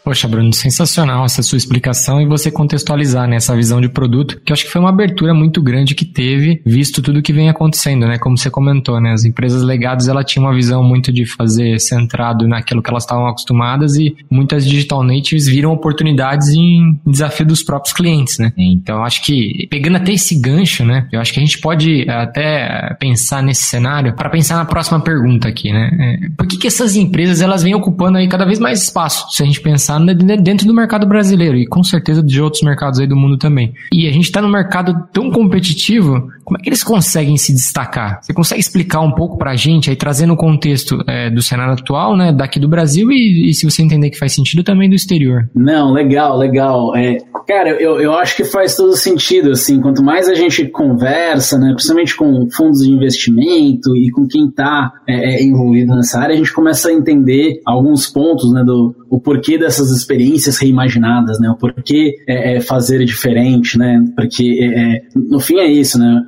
Poxa, 0.04 0.28
Bruno, 0.28 0.52
sensacional 0.52 1.24
essa 1.24 1.42
sua 1.42 1.56
explicação 1.56 2.20
e 2.20 2.26
você 2.26 2.50
contextualizar 2.50 3.26
né, 3.26 3.36
essa 3.36 3.56
visão 3.56 3.80
de 3.80 3.88
produto, 3.88 4.38
que 4.44 4.52
eu 4.52 4.54
acho 4.54 4.66
que 4.66 4.70
foi 4.70 4.78
uma 4.82 4.90
abertura 4.90 5.32
muito 5.32 5.62
grande 5.62 5.94
que 5.94 6.04
teve, 6.04 6.60
visto 6.64 7.00
tudo 7.00 7.22
que 7.22 7.32
vem 7.32 7.48
acontecendo, 7.48 8.06
né? 8.06 8.18
Como 8.18 8.36
você 8.36 8.50
comentou, 8.50 9.00
né? 9.00 9.12
As 9.12 9.24
empresas 9.24 9.62
legadas, 9.62 10.06
ela 10.06 10.22
tinha 10.22 10.44
uma 10.44 10.54
visão 10.54 10.84
muito 10.84 11.10
de 11.10 11.24
fazer 11.24 11.80
centrado 11.80 12.46
naquilo 12.46 12.82
que 12.82 12.90
elas 12.90 13.04
estavam 13.04 13.26
acostumadas 13.26 13.96
e 13.96 14.14
muitas 14.30 14.66
digital 14.66 15.02
natives 15.02 15.46
viram 15.46 15.72
oportunidades 15.72 16.50
em 16.50 17.00
desafio 17.06 17.46
dos 17.46 17.62
próprios 17.62 17.94
clientes, 17.94 18.38
né? 18.38 18.52
Então, 18.58 19.02
acho 19.02 19.24
que, 19.24 19.66
pegando 19.70 19.96
até 19.96 20.12
esse 20.12 20.38
gancho, 20.38 20.84
né? 20.84 21.08
Eu 21.10 21.18
acho 21.18 21.32
que 21.32 21.40
a 21.40 21.44
gente 21.44 21.58
pode 21.58 22.06
até 22.10 22.94
pensar 23.00 23.42
nesse 23.42 23.62
cenário 23.62 24.14
para 24.14 24.28
pensar 24.28 24.56
na 24.56 24.66
próxima 24.66 25.00
pergunta 25.00 25.48
aqui, 25.48 25.72
né? 25.72 25.90
É, 25.98 26.28
por 26.36 26.46
que, 26.46 26.58
que 26.58 26.66
essas 26.66 26.94
empresas, 26.94 27.40
elas 27.40 27.62
vêm 27.62 27.74
ocupando 27.74 28.18
aí 28.18 28.28
cada 28.28 28.44
vez 28.44 28.58
mais 28.58 28.82
espaço, 28.82 29.34
se 29.34 29.42
a 29.42 29.46
gente 29.46 29.62
pensar 29.62 29.93
pensar 29.98 30.42
dentro 30.42 30.66
do 30.66 30.74
mercado 30.74 31.06
brasileiro 31.06 31.56
e 31.56 31.66
com 31.66 31.82
certeza 31.82 32.22
de 32.22 32.40
outros 32.40 32.62
mercados 32.62 32.98
aí 32.98 33.06
do 33.06 33.16
mundo 33.16 33.36
também. 33.36 33.72
E 33.92 34.06
a 34.06 34.12
gente 34.12 34.24
está 34.24 34.40
num 34.40 34.50
mercado 34.50 34.94
tão 35.12 35.30
competitivo, 35.30 36.30
como 36.44 36.58
é 36.58 36.62
que 36.62 36.68
eles 36.68 36.82
conseguem 36.82 37.36
se 37.36 37.52
destacar? 37.52 38.20
Você 38.22 38.32
consegue 38.32 38.60
explicar 38.60 39.00
um 39.00 39.12
pouco 39.12 39.38
para 39.38 39.52
a 39.52 39.56
gente, 39.56 39.90
aí 39.90 39.96
trazendo 39.96 40.34
o 40.34 40.36
contexto 40.36 41.02
é, 41.06 41.30
do 41.30 41.42
cenário 41.42 41.74
atual, 41.74 42.16
né, 42.16 42.32
daqui 42.32 42.58
do 42.58 42.68
Brasil 42.68 43.10
e, 43.10 43.48
e, 43.48 43.54
se 43.54 43.64
você 43.64 43.82
entender 43.82 44.10
que 44.10 44.18
faz 44.18 44.32
sentido, 44.32 44.62
também 44.62 44.88
do 44.88 44.94
exterior? 44.94 45.48
Não, 45.54 45.92
legal, 45.92 46.36
legal. 46.36 46.94
É, 46.96 47.18
cara, 47.46 47.70
eu, 47.70 48.00
eu 48.00 48.12
acho 48.14 48.36
que 48.36 48.44
faz 48.44 48.76
todo 48.76 48.96
sentido, 48.96 49.50
assim, 49.50 49.80
quanto 49.80 50.02
mais 50.02 50.28
a 50.28 50.34
gente 50.34 50.66
conversa, 50.66 51.58
né, 51.58 51.72
principalmente 51.72 52.16
com 52.16 52.48
fundos 52.50 52.80
de 52.80 52.90
investimento 52.90 53.96
e 53.96 54.10
com 54.10 54.26
quem 54.26 54.48
está 54.48 54.92
é, 55.08 55.36
é, 55.36 55.42
envolvido 55.42 55.94
nessa 55.94 56.20
área, 56.20 56.34
a 56.34 56.38
gente 56.38 56.52
começa 56.52 56.88
a 56.88 56.92
entender 56.92 57.60
alguns 57.64 58.06
pontos, 58.06 58.52
né, 58.52 58.62
do 58.64 58.94
o 59.14 59.20
porquê 59.20 59.56
dessas 59.56 59.92
experiências 59.92 60.58
reimaginadas, 60.58 61.38
né? 61.38 61.48
O 61.48 61.54
porquê 61.54 62.16
é, 62.28 62.56
é 62.56 62.60
fazer 62.60 63.04
diferente, 63.04 63.78
né? 63.78 64.04
Porque 64.16 64.58
é, 64.60 64.96
é 64.96 65.00
no 65.14 65.38
fim 65.38 65.60
é 65.60 65.66
isso, 65.66 66.00
né? 66.00 66.20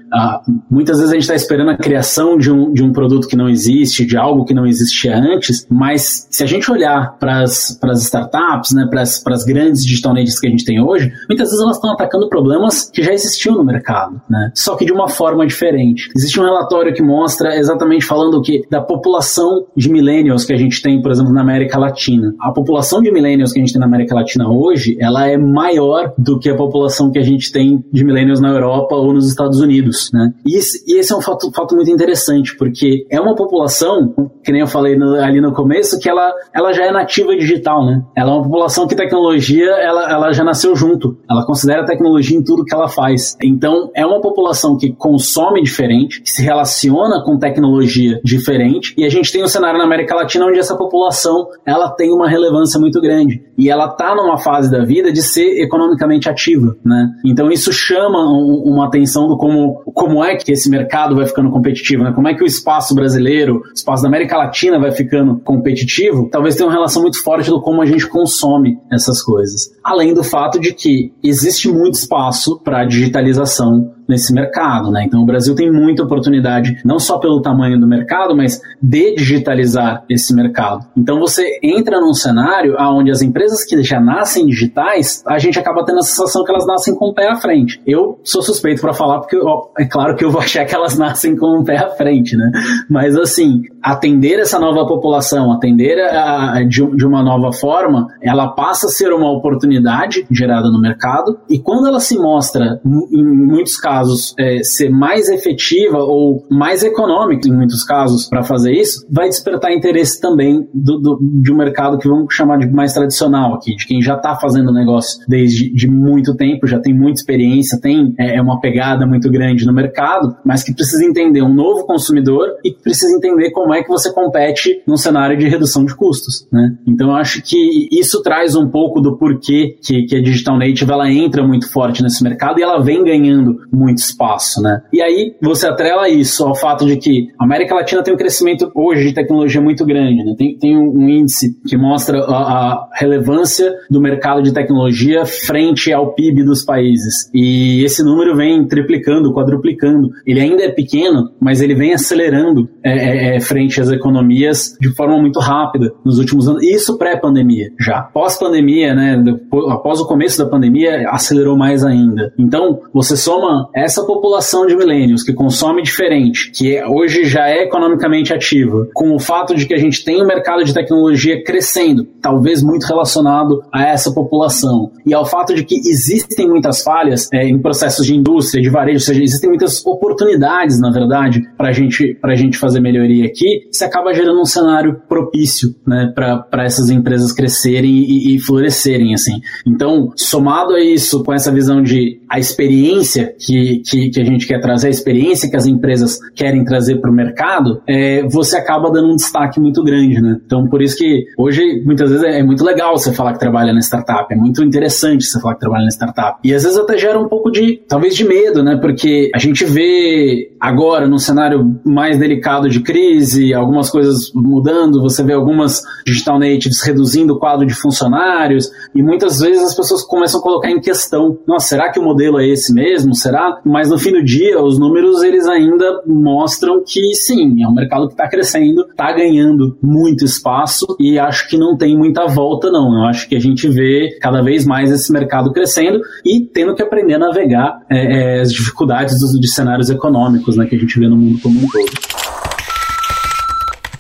Muitas 0.70 0.98
vezes 0.98 1.10
a 1.10 1.14
gente 1.14 1.22
está 1.22 1.34
esperando 1.34 1.72
a 1.72 1.76
criação 1.76 2.38
de 2.38 2.48
um, 2.48 2.72
de 2.72 2.84
um 2.84 2.92
produto 2.92 3.26
que 3.26 3.34
não 3.34 3.48
existe, 3.48 4.06
de 4.06 4.16
algo 4.16 4.44
que 4.44 4.54
não 4.54 4.64
existia 4.64 5.18
antes, 5.18 5.66
mas 5.68 6.28
se 6.30 6.44
a 6.44 6.46
gente 6.46 6.70
olhar 6.70 7.18
para 7.18 7.42
as 7.42 7.76
startups, 8.04 8.72
né? 8.72 8.86
Para 8.88 9.02
as 9.02 9.44
grandes 9.44 9.84
digital 9.84 10.14
natives 10.14 10.38
que 10.38 10.46
a 10.46 10.50
gente 10.50 10.64
tem 10.64 10.80
hoje, 10.80 11.10
muitas 11.28 11.48
vezes 11.48 11.60
elas 11.60 11.78
estão 11.78 11.92
atacando 11.92 12.28
problemas 12.28 12.88
que 12.88 13.02
já 13.02 13.12
existiam 13.12 13.56
no 13.56 13.64
mercado, 13.64 14.20
né? 14.30 14.52
Só 14.54 14.76
que 14.76 14.84
de 14.84 14.92
uma 14.92 15.08
forma 15.08 15.44
diferente. 15.44 16.08
Existe 16.16 16.38
um 16.38 16.44
relatório 16.44 16.94
que 16.94 17.02
mostra 17.02 17.56
exatamente 17.56 18.04
falando 18.04 18.40
que 18.40 18.62
da 18.70 18.80
população 18.80 19.66
de 19.76 19.90
millennials 19.90 20.44
que 20.44 20.52
a 20.52 20.56
gente 20.56 20.80
tem, 20.80 21.02
por 21.02 21.10
exemplo, 21.10 21.32
na 21.32 21.40
América 21.40 21.80
Latina. 21.80 22.32
A 22.40 22.52
população 22.52 22.75
de 23.00 23.12
millennials 23.12 23.52
que 23.52 23.58
a 23.58 23.62
gente 23.62 23.72
tem 23.72 23.80
na 23.80 23.86
América 23.86 24.14
Latina 24.14 24.48
hoje, 24.48 24.96
ela 25.00 25.28
é 25.28 25.36
maior 25.36 26.12
do 26.18 26.38
que 26.38 26.48
a 26.50 26.56
população 26.56 27.10
que 27.10 27.18
a 27.18 27.22
gente 27.22 27.52
tem 27.52 27.84
de 27.92 28.04
millennials 28.04 28.40
na 28.40 28.50
Europa 28.50 28.94
ou 28.96 29.12
nos 29.12 29.28
Estados 29.28 29.60
Unidos, 29.60 30.10
né? 30.12 30.32
E 30.46 30.56
e 30.86 30.98
esse 30.98 31.12
é 31.12 31.16
um 31.16 31.20
fato, 31.20 31.50
fato, 31.52 31.74
muito 31.74 31.90
interessante, 31.90 32.56
porque 32.56 33.06
é 33.10 33.20
uma 33.20 33.34
população, 33.34 34.14
que 34.42 34.50
nem 34.50 34.62
eu 34.62 34.66
falei 34.66 34.96
no, 34.96 35.14
ali 35.16 35.40
no 35.40 35.52
começo, 35.52 35.98
que 35.98 36.08
ela, 36.08 36.32
ela 36.54 36.72
já 36.72 36.84
é 36.84 36.90
nativa 36.90 37.36
digital, 37.36 37.84
né? 37.84 38.02
Ela 38.16 38.30
é 38.30 38.34
uma 38.34 38.42
população 38.42 38.86
que 38.86 38.94
tecnologia, 38.94 39.70
ela, 39.70 40.10
ela 40.10 40.32
já 40.32 40.42
nasceu 40.42 40.74
junto. 40.74 41.18
Ela 41.30 41.44
considera 41.44 41.82
a 41.82 41.84
tecnologia 41.84 42.36
em 42.36 42.42
tudo 42.42 42.64
que 42.64 42.74
ela 42.74 42.88
faz. 42.88 43.36
Então, 43.42 43.90
é 43.94 44.04
uma 44.06 44.20
população 44.20 44.76
que 44.76 44.92
consome 44.92 45.62
diferente, 45.62 46.22
que 46.22 46.30
se 46.30 46.42
relaciona 46.42 47.22
com 47.22 47.38
tecnologia 47.38 48.20
diferente, 48.24 48.94
e 48.96 49.04
a 49.04 49.08
gente 49.08 49.30
tem 49.30 49.44
um 49.44 49.48
cenário 49.48 49.78
na 49.78 49.84
América 49.84 50.14
Latina 50.14 50.46
onde 50.46 50.58
essa 50.58 50.76
população, 50.76 51.46
ela 51.64 51.90
tem 51.90 52.10
uma 52.10 52.28
relevância 52.28 52.65
muito 52.78 53.00
grande. 53.00 53.42
E 53.56 53.70
ela 53.70 53.86
está 53.86 54.14
numa 54.14 54.38
fase 54.38 54.70
da 54.70 54.84
vida 54.84 55.12
de 55.12 55.22
ser 55.22 55.62
economicamente 55.62 56.28
ativa, 56.28 56.76
né? 56.84 57.10
Então 57.24 57.50
isso 57.50 57.72
chama 57.72 58.18
um, 58.18 58.62
uma 58.64 58.86
atenção 58.86 59.28
do 59.28 59.36
como, 59.36 59.82
como 59.94 60.24
é 60.24 60.36
que 60.36 60.52
esse 60.52 60.68
mercado 60.68 61.14
vai 61.14 61.26
ficando 61.26 61.50
competitivo, 61.50 62.04
né? 62.04 62.12
Como 62.12 62.28
é 62.28 62.34
que 62.34 62.42
o 62.42 62.46
espaço 62.46 62.94
brasileiro, 62.94 63.56
o 63.56 63.72
espaço 63.74 64.02
da 64.02 64.08
América 64.08 64.36
Latina 64.36 64.78
vai 64.78 64.92
ficando 64.92 65.38
competitivo? 65.38 66.28
Talvez 66.30 66.56
tenha 66.56 66.68
uma 66.68 66.74
relação 66.74 67.02
muito 67.02 67.22
forte 67.22 67.50
do 67.50 67.60
como 67.60 67.82
a 67.82 67.86
gente 67.86 68.06
consome 68.08 68.78
essas 68.92 69.22
coisas. 69.22 69.70
Além 69.82 70.14
do 70.14 70.22
fato 70.22 70.60
de 70.60 70.72
que 70.72 71.12
existe 71.22 71.68
muito 71.70 71.94
espaço 71.94 72.60
para 72.62 72.84
digitalização 72.84 73.95
nesse 74.08 74.32
mercado, 74.32 74.90
né? 74.90 75.04
Então 75.04 75.22
o 75.22 75.26
Brasil 75.26 75.54
tem 75.54 75.70
muita 75.70 76.02
oportunidade, 76.02 76.80
não 76.84 76.98
só 76.98 77.18
pelo 77.18 77.40
tamanho 77.40 77.78
do 77.78 77.86
mercado, 77.86 78.36
mas 78.36 78.60
de 78.80 79.14
digitalizar 79.14 80.04
esse 80.08 80.34
mercado. 80.34 80.86
Então 80.96 81.18
você 81.18 81.58
entra 81.62 82.00
num 82.00 82.12
cenário 82.12 82.76
onde 82.78 83.10
as 83.10 83.22
empresas 83.22 83.64
que 83.64 83.82
já 83.82 84.00
nascem 84.00 84.46
digitais, 84.46 85.22
a 85.26 85.38
gente 85.38 85.58
acaba 85.58 85.84
tendo 85.84 85.98
a 85.98 86.02
sensação 86.02 86.44
que 86.44 86.50
elas 86.50 86.66
nascem 86.66 86.94
com 86.94 87.06
o 87.06 87.14
pé 87.14 87.28
à 87.28 87.36
frente. 87.36 87.80
Eu 87.86 88.18
sou 88.22 88.42
suspeito 88.42 88.80
para 88.80 88.92
falar 88.92 89.20
porque 89.20 89.36
ó, 89.36 89.68
é 89.78 89.84
claro 89.84 90.16
que 90.16 90.24
eu 90.24 90.30
vou 90.30 90.40
achar 90.40 90.64
que 90.64 90.74
elas 90.74 90.96
nascem 90.98 91.36
com 91.36 91.60
o 91.60 91.64
pé 91.64 91.78
à 91.78 91.90
frente, 91.90 92.36
né? 92.36 92.50
Mas 92.88 93.16
assim, 93.16 93.62
atender 93.82 94.38
essa 94.38 94.58
nova 94.58 94.86
população, 94.86 95.52
atender 95.52 95.98
a, 96.00 96.54
a, 96.54 96.62
de, 96.62 96.84
de 96.96 97.06
uma 97.06 97.22
nova 97.22 97.52
forma, 97.52 98.06
ela 98.22 98.48
passa 98.48 98.86
a 98.86 98.90
ser 98.90 99.12
uma 99.12 99.30
oportunidade 99.30 100.26
gerada 100.30 100.70
no 100.70 100.80
mercado 100.80 101.38
e 101.48 101.58
quando 101.58 101.86
ela 101.86 102.00
se 102.00 102.18
mostra, 102.18 102.80
em 102.84 103.24
muitos 103.24 103.76
casos, 103.76 103.95
é, 104.38 104.62
ser 104.62 104.90
mais 104.90 105.28
efetiva 105.28 105.98
ou 105.98 106.44
mais 106.50 106.82
econômica, 106.82 107.48
em 107.48 107.52
muitos 107.52 107.84
casos, 107.84 108.28
para 108.28 108.42
fazer 108.42 108.72
isso, 108.72 109.06
vai 109.10 109.28
despertar 109.28 109.72
interesse 109.72 110.20
também 110.20 110.68
do, 110.72 110.98
do, 110.98 111.18
de 111.42 111.52
um 111.52 111.56
mercado 111.56 111.98
que 111.98 112.08
vamos 112.08 112.34
chamar 112.34 112.58
de 112.58 112.68
mais 112.68 112.92
tradicional 112.92 113.54
aqui, 113.54 113.74
de 113.76 113.86
quem 113.86 114.00
já 114.00 114.14
está 114.14 114.36
fazendo 114.36 114.72
negócio 114.72 115.20
desde 115.28 115.72
de 115.72 115.88
muito 115.88 116.34
tempo, 116.34 116.66
já 116.66 116.78
tem 116.78 116.94
muita 116.94 117.20
experiência, 117.20 117.80
tem 117.80 118.14
é, 118.18 118.36
é, 118.36 118.42
uma 118.42 118.60
pegada 118.60 119.06
muito 119.06 119.30
grande 119.30 119.66
no 119.66 119.72
mercado, 119.72 120.36
mas 120.44 120.62
que 120.62 120.74
precisa 120.74 121.04
entender 121.04 121.42
um 121.42 121.52
novo 121.52 121.86
consumidor 121.86 122.48
e 122.64 122.72
precisa 122.72 123.16
entender 123.16 123.50
como 123.50 123.74
é 123.74 123.82
que 123.82 123.88
você 123.88 124.12
compete 124.12 124.82
num 124.86 124.96
cenário 124.96 125.36
de 125.36 125.48
redução 125.48 125.84
de 125.84 125.94
custos, 125.94 126.46
né? 126.52 126.76
Então 126.86 127.10
eu 127.10 127.16
acho 127.16 127.42
que 127.42 127.88
isso 127.92 128.22
traz 128.22 128.54
um 128.56 128.68
pouco 128.68 129.00
do 129.00 129.16
porquê 129.16 129.76
que, 129.82 130.04
que 130.04 130.16
a 130.16 130.22
Digital 130.22 130.58
Native 130.58 130.90
ela 130.90 131.10
entra 131.10 131.46
muito 131.46 131.70
forte 131.70 132.02
nesse 132.02 132.22
mercado 132.22 132.58
e 132.58 132.62
ela 132.62 132.82
vem 132.82 133.04
ganhando 133.04 133.56
muito 133.72 133.85
espaço, 133.94 134.60
né? 134.60 134.82
E 134.92 135.00
aí 135.00 135.34
você 135.40 135.66
atrela 135.66 136.08
isso 136.08 136.44
ao 136.44 136.54
fato 136.54 136.84
de 136.84 136.96
que 136.96 137.28
a 137.38 137.44
América 137.44 137.74
Latina 137.74 138.02
tem 138.02 138.12
um 138.12 138.16
crescimento 138.16 138.70
hoje 138.74 139.08
de 139.08 139.14
tecnologia 139.14 139.60
muito 139.60 139.84
grande, 139.84 140.24
né? 140.24 140.34
Tem, 140.36 140.56
tem 140.58 140.76
um 140.76 141.08
índice 141.08 141.56
que 141.66 141.76
mostra 141.76 142.18
a, 142.20 142.34
a 142.34 142.88
relevância 142.94 143.72
do 143.90 144.00
mercado 144.00 144.42
de 144.42 144.52
tecnologia 144.52 145.24
frente 145.24 145.92
ao 145.92 146.14
PIB 146.14 146.44
dos 146.44 146.64
países. 146.64 147.30
E 147.34 147.82
esse 147.84 148.02
número 148.02 148.36
vem 148.36 148.66
triplicando, 148.66 149.32
quadruplicando. 149.32 150.10
Ele 150.26 150.40
ainda 150.40 150.62
é 150.62 150.70
pequeno, 150.70 151.30
mas 151.40 151.60
ele 151.60 151.74
vem 151.74 151.94
acelerando 151.94 152.68
é, 152.84 153.34
é, 153.34 153.36
é 153.36 153.40
frente 153.40 153.80
às 153.80 153.90
economias 153.90 154.76
de 154.80 154.94
forma 154.94 155.18
muito 155.18 155.38
rápida 155.40 155.92
nos 156.04 156.18
últimos 156.18 156.48
anos. 156.48 156.62
Isso 156.62 156.98
pré-pandemia 156.98 157.70
já. 157.80 158.02
Pós-pandemia, 158.02 158.94
né? 158.94 159.22
Após 159.68 160.00
o 160.00 160.06
começo 160.06 160.38
da 160.38 160.48
pandemia, 160.48 161.08
acelerou 161.10 161.56
mais 161.56 161.84
ainda. 161.84 162.32
Então, 162.38 162.80
você 162.92 163.16
soma 163.16 163.68
essa 163.76 164.02
população 164.04 164.66
de 164.66 164.74
milênios 164.74 165.22
que 165.22 165.34
consome 165.34 165.82
diferente, 165.82 166.50
que 166.50 166.74
é, 166.74 166.86
hoje 166.86 167.26
já 167.26 167.46
é 167.48 167.64
economicamente 167.64 168.32
ativa, 168.32 168.88
com 168.94 169.14
o 169.14 169.18
fato 169.18 169.54
de 169.54 169.66
que 169.66 169.74
a 169.74 169.78
gente 169.78 170.02
tem 170.02 170.22
um 170.22 170.26
mercado 170.26 170.64
de 170.64 170.72
tecnologia 170.72 171.44
crescendo, 171.44 172.06
talvez 172.22 172.62
muito 172.62 172.84
relacionado 172.86 173.62
a 173.70 173.86
essa 173.86 174.10
população, 174.12 174.90
e 175.04 175.12
ao 175.12 175.26
fato 175.26 175.54
de 175.54 175.62
que 175.62 175.76
existem 175.76 176.48
muitas 176.48 176.82
falhas 176.82 177.28
é, 177.32 177.46
em 177.46 177.60
processos 177.60 178.06
de 178.06 178.14
indústria, 178.14 178.62
de 178.62 178.70
varejo, 178.70 178.96
ou 178.96 179.00
seja, 179.00 179.22
existem 179.22 179.50
muitas 179.50 179.84
oportunidades, 179.84 180.80
na 180.80 180.90
verdade, 180.90 181.42
para 181.58 181.70
gente, 181.72 182.18
a 182.22 182.34
gente 182.34 182.56
fazer 182.56 182.80
melhoria 182.80 183.26
aqui, 183.26 183.68
se 183.70 183.84
acaba 183.84 184.14
gerando 184.14 184.40
um 184.40 184.46
cenário 184.46 185.02
propício 185.06 185.74
né, 185.86 186.12
para 186.14 186.64
essas 186.64 186.88
empresas 186.88 187.32
crescerem 187.32 187.90
e, 187.90 188.34
e 188.34 188.40
florescerem. 188.40 189.12
assim. 189.12 189.40
Então, 189.66 190.12
somado 190.16 190.74
a 190.74 190.80
isso, 190.80 191.22
com 191.22 191.34
essa 191.34 191.52
visão 191.52 191.82
de 191.82 192.20
a 192.28 192.38
experiência 192.38 193.34
que, 193.38 193.65
que, 193.84 194.10
que 194.10 194.20
a 194.20 194.24
gente 194.24 194.46
quer 194.46 194.60
trazer, 194.60 194.88
a 194.88 194.90
experiência 194.90 195.48
que 195.50 195.56
as 195.56 195.66
empresas 195.66 196.18
querem 196.34 196.64
trazer 196.64 197.00
para 197.00 197.10
o 197.10 197.14
mercado, 197.14 197.82
é, 197.86 198.22
você 198.28 198.56
acaba 198.56 198.90
dando 198.90 199.12
um 199.12 199.16
destaque 199.16 199.60
muito 199.60 199.82
grande. 199.82 200.20
Né? 200.20 200.36
Então, 200.44 200.68
por 200.68 200.82
isso 200.82 200.96
que 200.96 201.24
hoje, 201.38 201.82
muitas 201.84 202.10
vezes, 202.10 202.24
é 202.24 202.42
muito 202.42 202.64
legal 202.64 202.96
você 202.96 203.12
falar 203.12 203.32
que 203.32 203.40
trabalha 203.40 203.72
na 203.72 203.80
startup, 203.80 204.32
é 204.32 204.36
muito 204.36 204.62
interessante 204.62 205.24
você 205.24 205.40
falar 205.40 205.54
que 205.54 205.60
trabalha 205.60 205.84
na 205.84 205.90
startup. 205.90 206.38
E 206.44 206.54
às 206.54 206.62
vezes 206.62 206.78
até 206.78 206.96
gera 206.96 207.18
um 207.18 207.28
pouco 207.28 207.50
de, 207.50 207.80
talvez, 207.88 208.16
de 208.16 208.24
medo, 208.24 208.62
né? 208.62 208.76
Porque 208.80 209.30
a 209.34 209.38
gente 209.38 209.64
vê 209.64 210.50
agora, 210.66 211.06
num 211.06 211.18
cenário 211.18 211.80
mais 211.84 212.18
delicado 212.18 212.68
de 212.68 212.80
crise, 212.80 213.54
algumas 213.54 213.88
coisas 213.88 214.32
mudando, 214.34 215.00
você 215.00 215.22
vê 215.22 215.32
algumas 215.32 215.80
digital 216.04 216.40
natives 216.40 216.82
reduzindo 216.82 217.34
o 217.34 217.38
quadro 217.38 217.64
de 217.64 217.72
funcionários, 217.72 218.68
e 218.92 219.00
muitas 219.00 219.38
vezes 219.38 219.62
as 219.62 219.76
pessoas 219.76 220.02
começam 220.02 220.40
a 220.40 220.42
colocar 220.42 220.68
em 220.68 220.80
questão, 220.80 221.38
nossa, 221.46 221.68
será 221.68 221.92
que 221.92 222.00
o 222.00 222.02
modelo 222.02 222.40
é 222.40 222.48
esse 222.48 222.74
mesmo? 222.74 223.14
Será? 223.14 223.60
Mas 223.64 223.90
no 223.90 223.96
fim 223.96 224.10
do 224.10 224.24
dia, 224.24 224.60
os 224.60 224.76
números 224.76 225.22
eles 225.22 225.46
ainda 225.46 226.02
mostram 226.04 226.82
que 226.84 227.14
sim, 227.14 227.62
é 227.62 227.68
um 227.68 227.74
mercado 227.74 228.08
que 228.08 228.14
está 228.14 228.28
crescendo, 228.28 228.86
está 228.90 229.12
ganhando 229.12 229.78
muito 229.80 230.24
espaço 230.24 230.96
e 230.98 231.16
acho 231.16 231.48
que 231.48 231.56
não 231.56 231.76
tem 231.76 231.96
muita 231.96 232.26
volta 232.26 232.72
não. 232.72 232.92
Eu 232.98 233.04
acho 233.04 233.28
que 233.28 233.36
a 233.36 233.40
gente 233.40 233.68
vê 233.68 234.18
cada 234.20 234.42
vez 234.42 234.66
mais 234.66 234.90
esse 234.90 235.12
mercado 235.12 235.52
crescendo 235.52 236.00
e 236.24 236.40
tendo 236.40 236.74
que 236.74 236.82
aprender 236.82 237.14
a 237.14 237.18
navegar 237.20 237.82
é, 237.88 238.38
é, 238.38 238.40
as 238.40 238.52
dificuldades 238.52 239.20
dos, 239.20 239.38
de 239.38 239.48
cenários 239.48 239.90
econômicos 239.90 240.55
né, 240.56 240.66
que 240.66 240.74
a 240.74 240.78
gente 240.78 240.98
vê 240.98 241.08
no 241.08 241.16
mundo 241.16 241.38
como 241.40 241.60
um 241.60 241.68
todo. 241.68 242.25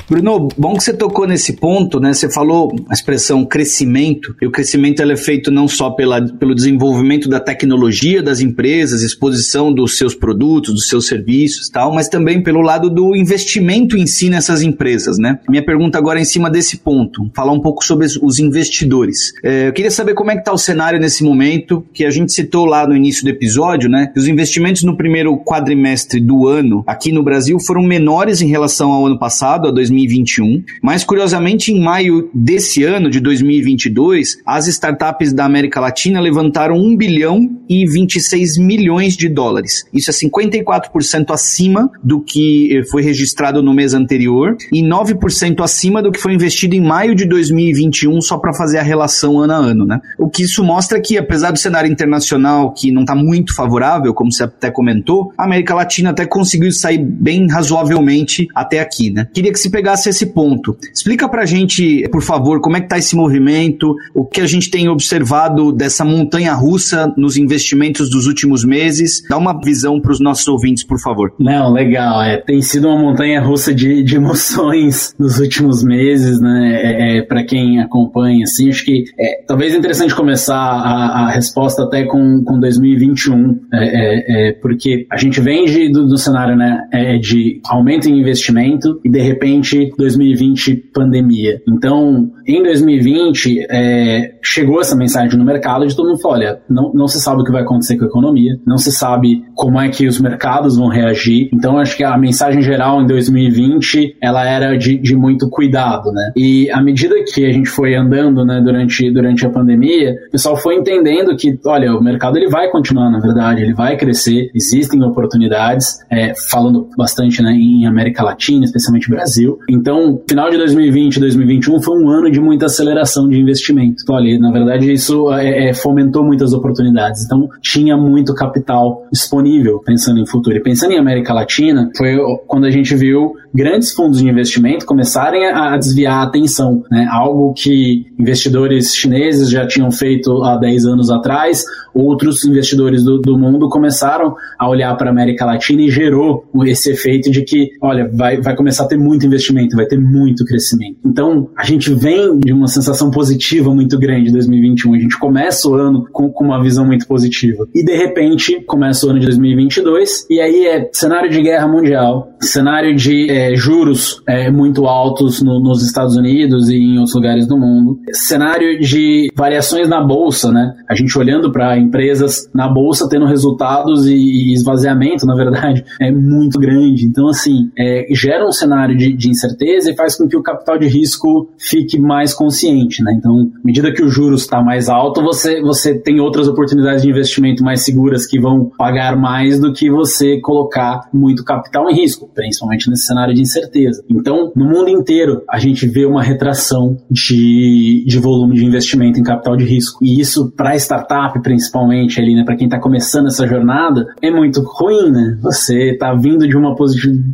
Bruno, 0.08 0.46
bom 0.56 0.74
que 0.74 0.84
você 0.84 0.92
tocou 0.92 1.26
nesse 1.26 1.54
ponto, 1.54 1.98
né? 1.98 2.12
Você 2.12 2.30
falou 2.30 2.72
a 2.88 2.94
expressão 2.94 3.44
crescimento, 3.44 4.36
e 4.40 4.46
o 4.46 4.52
crescimento 4.52 5.02
é 5.02 5.16
feito 5.16 5.50
não 5.50 5.66
só 5.66 5.90
pela, 5.90 6.22
pelo 6.22 6.54
desenvolvimento 6.54 7.28
da 7.28 7.40
tecnologia 7.40 8.22
das 8.22 8.38
empresas, 8.38 9.02
exposição 9.02 9.72
dos 9.72 9.98
seus 9.98 10.14
produtos, 10.14 10.72
dos 10.72 10.88
seus 10.88 11.08
serviços 11.08 11.68
tal, 11.68 11.92
mas 11.92 12.08
também 12.08 12.40
pelo 12.40 12.60
lado 12.60 12.88
do 12.88 13.16
investimento 13.16 13.96
em 13.96 14.06
si 14.06 14.30
nessas 14.30 14.62
empresas, 14.62 15.18
né? 15.18 15.40
Minha 15.48 15.64
pergunta 15.64 15.98
agora 15.98 16.20
é 16.20 16.22
em 16.22 16.24
cima 16.24 16.48
desse 16.48 16.76
ponto, 16.76 17.28
falar 17.34 17.52
um 17.52 17.60
pouco 17.60 17.84
sobre 17.84 18.06
os 18.22 18.38
investidores. 18.38 19.32
É, 19.42 19.66
eu 19.66 19.72
queria 19.72 19.90
saber 19.90 20.14
como 20.14 20.30
é 20.30 20.34
que 20.34 20.40
está 20.40 20.52
o 20.52 20.58
cenário 20.58 21.00
nesse 21.00 21.24
momento, 21.24 21.84
que 21.92 22.04
a 22.04 22.10
gente 22.10 22.32
citou 22.32 22.64
lá 22.64 22.86
no 22.86 22.94
início 22.94 23.24
do 23.24 23.30
episódio, 23.30 23.90
né? 23.90 24.12
Os 24.16 24.28
investimentos 24.28 24.84
no 24.84 24.96
primeiro 24.96 25.36
quadrimestre 25.38 26.20
do 26.20 26.46
ano 26.46 26.84
aqui 26.86 27.10
no 27.10 27.24
Brasil 27.24 27.58
foram 27.58 27.82
menores 27.82 28.40
em 28.40 28.46
relação 28.46 28.92
ao 28.92 29.06
ano 29.06 29.18
passado, 29.18 29.66
a 29.66 29.70
2020 29.72 29.95
2021. 29.96 30.62
Mas, 30.82 31.04
curiosamente, 31.04 31.72
em 31.72 31.80
maio 31.80 32.30
desse 32.34 32.84
ano, 32.84 33.08
de 33.08 33.20
2022, 33.20 34.38
as 34.44 34.66
startups 34.68 35.32
da 35.32 35.44
América 35.44 35.80
Latina 35.80 36.20
levantaram 36.20 36.76
1 36.76 36.96
bilhão 36.96 37.50
e 37.68 37.86
26 37.86 38.58
milhões 38.58 39.16
de 39.16 39.28
dólares. 39.28 39.86
Isso 39.92 40.10
é 40.10 40.14
54% 40.14 41.30
acima 41.30 41.90
do 42.02 42.20
que 42.20 42.76
eh, 42.76 42.84
foi 42.84 43.02
registrado 43.02 43.62
no 43.62 43.72
mês 43.72 43.94
anterior 43.94 44.56
e 44.72 44.82
9% 44.82 45.62
acima 45.62 46.02
do 46.02 46.12
que 46.12 46.20
foi 46.20 46.34
investido 46.34 46.74
em 46.74 46.80
maio 46.80 47.14
de 47.14 47.26
2021, 47.26 48.20
só 48.20 48.38
para 48.38 48.52
fazer 48.52 48.78
a 48.78 48.82
relação 48.82 49.38
ano 49.40 49.52
a 49.52 49.56
ano. 49.56 49.86
Né? 49.86 50.00
O 50.18 50.28
que 50.28 50.42
isso 50.42 50.62
mostra 50.62 51.00
que, 51.00 51.16
apesar 51.16 51.50
do 51.50 51.58
cenário 51.58 51.90
internacional 51.90 52.72
que 52.72 52.90
não 52.90 53.02
está 53.02 53.14
muito 53.14 53.54
favorável, 53.54 54.12
como 54.12 54.30
você 54.30 54.44
até 54.44 54.70
comentou, 54.70 55.32
a 55.38 55.44
América 55.44 55.74
Latina 55.74 56.10
até 56.10 56.26
conseguiu 56.26 56.70
sair 56.72 56.98
bem 56.98 57.48
razoavelmente 57.48 58.48
até 58.54 58.80
aqui. 58.80 59.10
Né? 59.10 59.26
Queria 59.32 59.52
que 59.52 59.58
se 59.58 59.70
pegasse 59.70 59.85
pegasse 59.86 60.08
esse 60.08 60.26
ponto. 60.26 60.76
Explica 60.92 61.28
pra 61.28 61.46
gente, 61.46 62.08
por 62.10 62.20
favor, 62.20 62.60
como 62.60 62.76
é 62.76 62.80
que 62.80 62.88
tá 62.88 62.98
esse 62.98 63.14
movimento, 63.14 63.94
o 64.12 64.24
que 64.24 64.40
a 64.40 64.46
gente 64.46 64.68
tem 64.68 64.88
observado 64.88 65.70
dessa 65.70 66.04
montanha 66.04 66.52
russa 66.54 67.12
nos 67.16 67.36
investimentos 67.36 68.10
dos 68.10 68.26
últimos 68.26 68.64
meses. 68.64 69.22
Dá 69.30 69.38
uma 69.38 69.58
visão 69.60 70.00
para 70.00 70.10
os 70.10 70.18
nossos 70.18 70.48
ouvintes, 70.48 70.82
por 70.82 70.98
favor. 70.98 71.32
Não, 71.38 71.72
legal. 71.72 72.20
É, 72.20 72.38
tem 72.38 72.60
sido 72.60 72.88
uma 72.88 72.98
montanha 72.98 73.40
russa 73.40 73.72
de, 73.72 74.02
de 74.02 74.16
emoções 74.16 75.14
nos 75.16 75.38
últimos 75.38 75.84
meses, 75.84 76.40
né? 76.40 76.80
É, 76.82 77.18
é 77.18 77.22
para 77.22 77.44
quem 77.44 77.80
acompanha, 77.80 78.42
assim, 78.42 78.68
acho 78.68 78.84
que 78.84 79.04
é, 79.18 79.44
talvez 79.46 79.72
é 79.72 79.78
interessante 79.78 80.16
começar 80.16 80.56
a, 80.56 81.26
a 81.26 81.30
resposta 81.30 81.84
até 81.84 82.04
com, 82.04 82.42
com 82.44 82.58
2021, 82.58 83.60
é, 83.72 83.78
é, 83.78 84.48
é, 84.48 84.52
porque 84.54 85.06
a 85.12 85.16
gente 85.16 85.40
vem 85.40 85.64
de, 85.66 85.92
do, 85.92 86.08
do 86.08 86.18
cenário 86.18 86.56
né, 86.56 86.88
de 87.20 87.60
aumento 87.68 88.08
em 88.08 88.18
investimento 88.18 89.00
e 89.04 89.10
de 89.10 89.20
repente 89.20 89.75
2020 89.96 90.76
pandemia. 90.92 91.60
Então, 91.68 92.30
em 92.46 92.62
2020, 92.62 93.66
é, 93.70 94.34
chegou 94.42 94.80
essa 94.80 94.96
mensagem 94.96 95.38
no 95.38 95.44
mercado 95.44 95.86
de 95.86 95.94
todo 95.94 96.08
mundo 96.08 96.20
olha, 96.24 96.60
não, 96.68 96.92
não 96.92 97.08
se 97.08 97.20
sabe 97.20 97.42
o 97.42 97.44
que 97.44 97.52
vai 97.52 97.62
acontecer 97.62 97.96
com 97.96 98.04
a 98.04 98.08
economia, 98.08 98.58
não 98.66 98.78
se 98.78 98.92
sabe 98.92 99.42
como 99.54 99.80
é 99.80 99.88
que 99.88 100.06
os 100.06 100.20
mercados 100.20 100.76
vão 100.76 100.88
reagir. 100.88 101.48
Então, 101.52 101.78
acho 101.78 101.96
que 101.96 102.04
a 102.04 102.16
mensagem 102.16 102.62
geral 102.62 103.02
em 103.02 103.06
2020, 103.06 104.16
ela 104.20 104.44
era 104.44 104.76
de, 104.76 104.98
de 104.98 105.14
muito 105.16 105.48
cuidado, 105.48 106.10
né? 106.12 106.32
E 106.36 106.70
à 106.70 106.82
medida 106.82 107.14
que 107.32 107.44
a 107.44 107.52
gente 107.52 107.68
foi 107.68 107.94
andando, 107.94 108.44
né, 108.44 108.60
durante, 108.62 109.10
durante 109.10 109.46
a 109.46 109.50
pandemia, 109.50 110.14
o 110.28 110.30
pessoal 110.32 110.56
foi 110.56 110.76
entendendo 110.76 111.36
que, 111.36 111.58
olha, 111.66 111.94
o 111.94 112.02
mercado 112.02 112.36
ele 112.36 112.48
vai 112.48 112.70
continuar, 112.70 113.10
na 113.10 113.18
verdade, 113.18 113.62
ele 113.62 113.74
vai 113.74 113.96
crescer, 113.96 114.50
existem 114.54 115.02
oportunidades, 115.02 115.98
é, 116.10 116.32
falando 116.50 116.88
bastante 116.96 117.42
né, 117.42 117.52
em 117.52 117.86
América 117.86 118.22
Latina, 118.22 118.64
especialmente 118.64 119.10
Brasil, 119.10 119.58
Então, 119.68 120.22
final 120.28 120.50
de 120.50 120.56
2020 120.56 121.16
e 121.16 121.20
2021 121.20 121.82
foi 121.82 121.98
um 121.98 122.08
ano 122.08 122.30
de 122.30 122.40
muita 122.40 122.66
aceleração 122.66 123.28
de 123.28 123.38
investimento. 123.38 124.02
Então, 124.02 124.14
olha, 124.14 124.38
na 124.38 124.50
verdade, 124.50 124.92
isso 124.92 125.32
é, 125.32 125.68
é, 125.68 125.74
fomentou 125.74 126.24
muitas 126.24 126.52
oportunidades. 126.52 127.24
Então, 127.24 127.48
tinha 127.60 127.96
muito 127.96 128.34
capital 128.34 129.06
disponível 129.12 129.80
pensando 129.84 130.20
em 130.20 130.26
futuro. 130.26 130.56
E 130.56 130.62
pensando 130.62 130.92
em 130.92 130.98
América 130.98 131.32
Latina, 131.32 131.90
foi 131.96 132.16
quando 132.46 132.66
a 132.66 132.70
gente 132.70 132.94
viu 132.94 133.34
grandes 133.54 133.92
fundos 133.92 134.18
de 134.18 134.28
investimento 134.28 134.84
começarem 134.84 135.46
a 135.46 135.76
desviar 135.78 136.18
a 136.18 136.22
atenção, 136.24 136.84
né? 136.90 137.08
Algo 137.10 137.54
que 137.54 138.04
investidores 138.18 138.94
chineses 138.94 139.50
já 139.50 139.66
tinham 139.66 139.90
feito 139.90 140.42
há 140.44 140.56
10 140.56 140.84
anos 140.84 141.10
atrás, 141.10 141.64
outros 141.94 142.44
investidores 142.44 143.02
do, 143.02 143.18
do 143.18 143.38
mundo 143.38 143.68
começaram 143.70 144.34
a 144.58 144.68
olhar 144.68 144.94
para 144.96 145.08
a 145.08 145.10
América 145.10 145.46
Latina 145.46 145.80
e 145.80 145.90
gerou 145.90 146.44
esse 146.66 146.90
efeito 146.90 147.30
de 147.30 147.42
que, 147.42 147.70
olha, 147.80 148.10
vai, 148.12 148.40
vai 148.40 148.54
começar 148.54 148.84
a 148.84 148.88
ter 148.88 148.98
muito 148.98 149.24
investimento, 149.24 149.55
vai 149.74 149.86
ter 149.86 149.98
muito 149.98 150.44
crescimento. 150.44 150.98
Então, 151.04 151.50
a 151.56 151.64
gente 151.64 151.92
vem 151.94 152.38
de 152.38 152.52
uma 152.52 152.68
sensação 152.68 153.10
positiva 153.10 153.74
muito 153.74 153.98
grande 153.98 154.30
em 154.30 154.32
2021. 154.32 154.94
A 154.94 154.98
gente 154.98 155.18
começa 155.18 155.68
o 155.68 155.74
ano 155.74 156.06
com, 156.12 156.30
com 156.30 156.44
uma 156.44 156.62
visão 156.62 156.84
muito 156.84 157.06
positiva. 157.06 157.66
E, 157.74 157.84
de 157.84 157.96
repente, 157.96 158.62
começa 158.66 159.06
o 159.06 159.10
ano 159.10 159.20
de 159.20 159.26
2022 159.26 160.26
e 160.30 160.40
aí 160.40 160.66
é 160.66 160.88
cenário 160.92 161.30
de 161.30 161.40
guerra 161.42 161.68
mundial, 161.68 162.32
cenário 162.40 162.94
de 162.94 163.30
é, 163.30 163.54
juros 163.54 164.22
é, 164.26 164.50
muito 164.50 164.86
altos 164.86 165.42
no, 165.42 165.60
nos 165.60 165.82
Estados 165.82 166.16
Unidos 166.16 166.68
e 166.68 166.76
em 166.76 166.98
outros 166.98 167.14
lugares 167.14 167.46
do 167.46 167.56
mundo, 167.56 167.98
cenário 168.12 168.78
de 168.80 169.30
variações 169.34 169.88
na 169.88 170.02
bolsa, 170.02 170.50
né? 170.50 170.74
A 170.88 170.94
gente 170.94 171.16
olhando 171.18 171.50
para 171.52 171.78
empresas 171.78 172.48
na 172.54 172.68
bolsa 172.68 173.08
tendo 173.08 173.26
resultados 173.26 174.06
e 174.06 174.52
esvaziamento, 174.52 175.26
na 175.26 175.34
verdade, 175.34 175.84
é 176.00 176.10
muito 176.10 176.58
grande. 176.58 177.04
Então, 177.04 177.28
assim, 177.28 177.70
é, 177.78 178.06
gera 178.12 178.46
um 178.46 178.52
cenário 178.52 178.96
de, 178.96 179.12
de, 179.12 179.28
incerteza 179.28 179.45
e 179.86 179.94
faz 179.94 180.16
com 180.16 180.28
que 180.28 180.36
o 180.36 180.42
capital 180.42 180.78
de 180.78 180.86
risco 180.86 181.50
fique 181.58 181.98
mais 181.98 182.34
consciente, 182.34 183.02
né? 183.02 183.14
Então, 183.16 183.50
à 183.54 183.66
medida 183.66 183.92
que 183.92 184.02
o 184.02 184.08
juros 184.08 184.42
está 184.42 184.62
mais 184.62 184.88
alto, 184.88 185.22
você, 185.22 185.60
você 185.60 185.98
tem 185.98 186.20
outras 186.20 186.48
oportunidades 186.48 187.02
de 187.02 187.10
investimento 187.10 187.62
mais 187.62 187.84
seguras 187.84 188.26
que 188.26 188.40
vão 188.40 188.70
pagar 188.78 189.16
mais 189.16 189.60
do 189.60 189.72
que 189.72 189.90
você 189.90 190.40
colocar 190.40 191.08
muito 191.12 191.44
capital 191.44 191.90
em 191.90 191.94
risco, 191.94 192.30
principalmente 192.34 192.88
nesse 192.88 193.06
cenário 193.06 193.34
de 193.34 193.42
incerteza. 193.42 194.02
Então, 194.08 194.52
no 194.54 194.64
mundo 194.64 194.88
inteiro, 194.88 195.42
a 195.48 195.58
gente 195.58 195.86
vê 195.86 196.04
uma 196.06 196.22
retração 196.22 196.96
de, 197.10 198.04
de 198.06 198.18
volume 198.18 198.56
de 198.56 198.64
investimento 198.64 199.18
em 199.18 199.22
capital 199.22 199.56
de 199.56 199.64
risco. 199.64 200.04
E 200.04 200.20
isso, 200.20 200.52
para 200.56 200.76
startup, 200.76 201.40
principalmente, 201.42 202.20
ali, 202.20 202.34
né, 202.34 202.44
para 202.44 202.56
quem 202.56 202.66
está 202.66 202.78
começando 202.78 203.26
essa 203.26 203.46
jornada, 203.46 204.06
é 204.22 204.30
muito 204.30 204.62
ruim, 204.62 205.10
né? 205.10 205.38
Você 205.42 205.92
está 205.92 206.14
vindo 206.14 206.46
de 206.46 206.56
uma 206.56 206.74